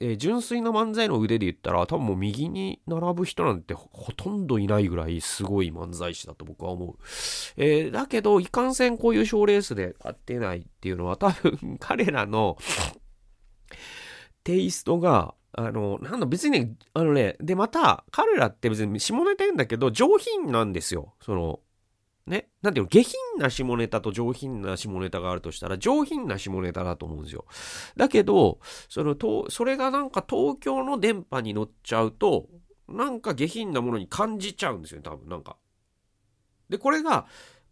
[0.00, 6.98] え純粋な漫才の腕で言ったら、多分もう右に並ぶ人なんてほとんどいないぐらいすごい漫才師だと僕は思う。
[7.58, 12.56] えー、だけど、いかんせんこういう賞レースで勝ってないっていうのは多分彼らの
[14.42, 15.34] テイストが
[15.66, 21.14] あの、なんだ、別にね、あのね、で、また、彼らって別に下ネタ言うんだけど、上品なんですよ。
[21.20, 21.60] その、
[22.26, 27.44] ね、なんていうの、下品な下ネタと上品な下ネタがあるとしたら、上品な下ネタだと思うんですよ。
[27.96, 32.46] だけど、その、と、それがなんか東京の電波に乗っちゃうと、
[32.88, 35.56] なんか下品なものに感じちゃうんですよ、多分、なんか。
[36.68, 37.26] で、これが、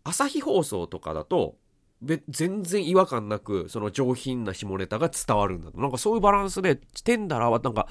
[0.04, 1.56] 朝日放送とかだと、
[2.00, 5.80] 全然違和感なく、その上品な下ネタが伝わるんだと。
[5.80, 7.88] なんかそういうバランスで、テンダラーはなんか、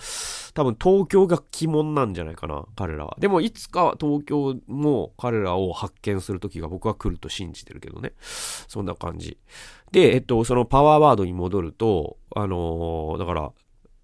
[0.54, 3.18] 多分東京が鬼門なんじゃないかな、彼らは。
[3.20, 8.14] でもいつか東京も彼らを発見する時が僕は来ると信じてるけどね。
[8.22, 9.38] そんな感じ。
[9.92, 13.52] で、えっと、そのパワーワードに戻ると、あのー、だから、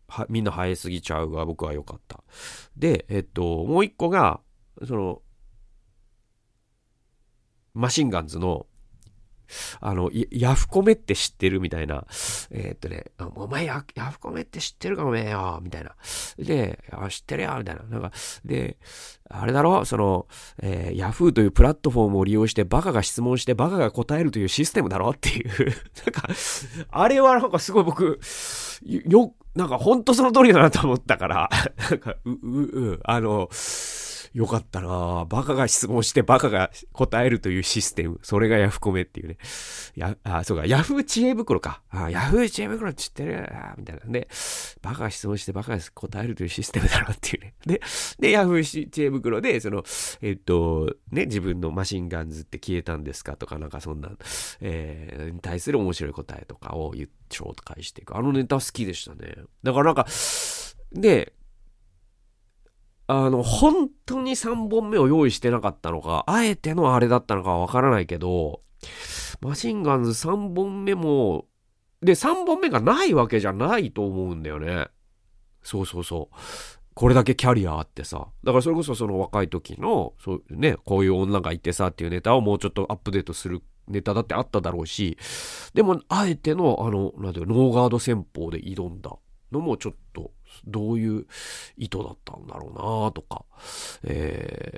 [0.08, 2.24] は、みんな生えすぎちゃうが僕は良かった。
[2.78, 4.42] で、えっと、もう一個が、
[4.86, 5.22] その、
[7.74, 8.68] マシンガンズの、
[9.82, 12.06] あの、ヤフコメって知ってるみたいな。
[12.52, 15.96] えー、っとね、お前ヤフコメって知ってるかおめえよ、みたいな。
[16.38, 17.84] で、あ知ってるよ、みたいな。
[17.84, 18.12] なんか、
[18.46, 18.78] で、
[19.30, 19.86] あれだろ？
[19.86, 20.28] その、
[20.62, 25.10] えー、ヤフーというプラットフォームを利用してバカが質問してバカが答えるというシステムだろ？
[25.12, 25.72] っていう なん
[26.14, 26.30] か、
[26.92, 28.20] あれはなんかすごい僕、
[28.84, 31.50] よ、なんかほんとその通りだなと思ったから、
[31.90, 33.50] なんか、う、う、う、あの、
[34.34, 38.20] よかったなバカが質問してバカが答えるというシステム。
[38.24, 39.38] それがヤフコメっていうね。
[39.96, 41.82] や、あ、そうか、ヤフー知恵袋か。
[41.90, 44.12] あ、ヤフー知恵袋って知ってるみたいな。
[44.12, 44.28] で、
[44.82, 47.54] バカが質問してバカが答えるというシステムだなっていうね。
[47.66, 47.82] で、
[48.20, 49.84] で、ヤフー知恵袋で、その、
[50.22, 54.12] えっと、ね、自分のマシンガンズって消えたんですかとか、なんかそんな、
[54.62, 58.16] えー、に対する面白い答えとかを言って、紹介していく。
[58.16, 59.36] あのネタ好きでしたね。
[59.64, 60.06] だからなんか、
[60.94, 61.34] で、
[63.16, 68.62] あの、本当に3本目を用意してなかったのか、あえてのあれだったのかはわからないけど、
[69.40, 71.46] マシンガンズ3本目も、
[72.02, 74.88] で、3本目がないわけじゃないと思うんだよね。
[75.62, 76.36] そうそうそう。
[76.96, 78.28] これだけキャリアあってさ。
[78.44, 85.18] だからそれこそその若い時の、そうね、こういう女がいてさっていうネタをもうちょっとアップデートするネタだってあっただろうし、
[85.76, 89.16] でも、あえての、あの、なんていうノーガード戦法で挑んだ
[89.52, 90.32] のもちょっと
[90.66, 91.26] どういう
[91.78, 92.74] 意図だったんだろう
[93.06, 93.46] なとか、
[94.04, 94.74] え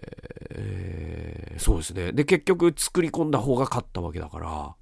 [1.58, 2.12] ー、そうですね。
[2.12, 4.76] で、結局作り込んだ方が勝ったわけだから、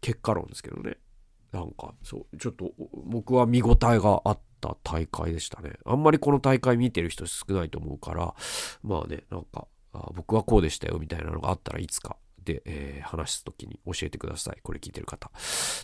[0.00, 0.96] 結果論ですけどね。
[1.52, 2.72] なんか、そう、ちょっと
[3.06, 5.72] 僕は見応えがあった大会でしたね。
[5.84, 8.34] あんまりこの大会見てる人少ないと思うから、
[8.82, 12.16] まあね、なんか、あ僕はこうでしたよみたいなのがあったらいつか
[12.48, 14.58] で、えー、話すときに教えてください。
[14.62, 15.30] これ聞いてる方。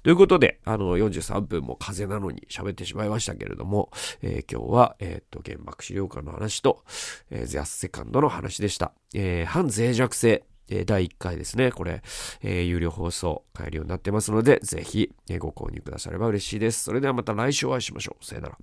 [0.02, 3.90] ということで、あの、43分も風なのに喋ってしまいましたけれども、
[4.22, 6.84] えー、今日は、えっ、と、原爆資料館の話と、
[7.30, 8.92] え、ゼアスセカンドの話でした。
[9.14, 10.44] え、反脆弱性。
[10.70, 11.70] え第1回ですね。
[11.72, 12.02] これ、
[12.40, 16.84] えー、有料放送買えるようになってますので、ぜひ、えご購入くだされば嬉しいです。
[16.84, 18.24] それではまた来週お会いしましょう。
[18.24, 18.56] さよなら。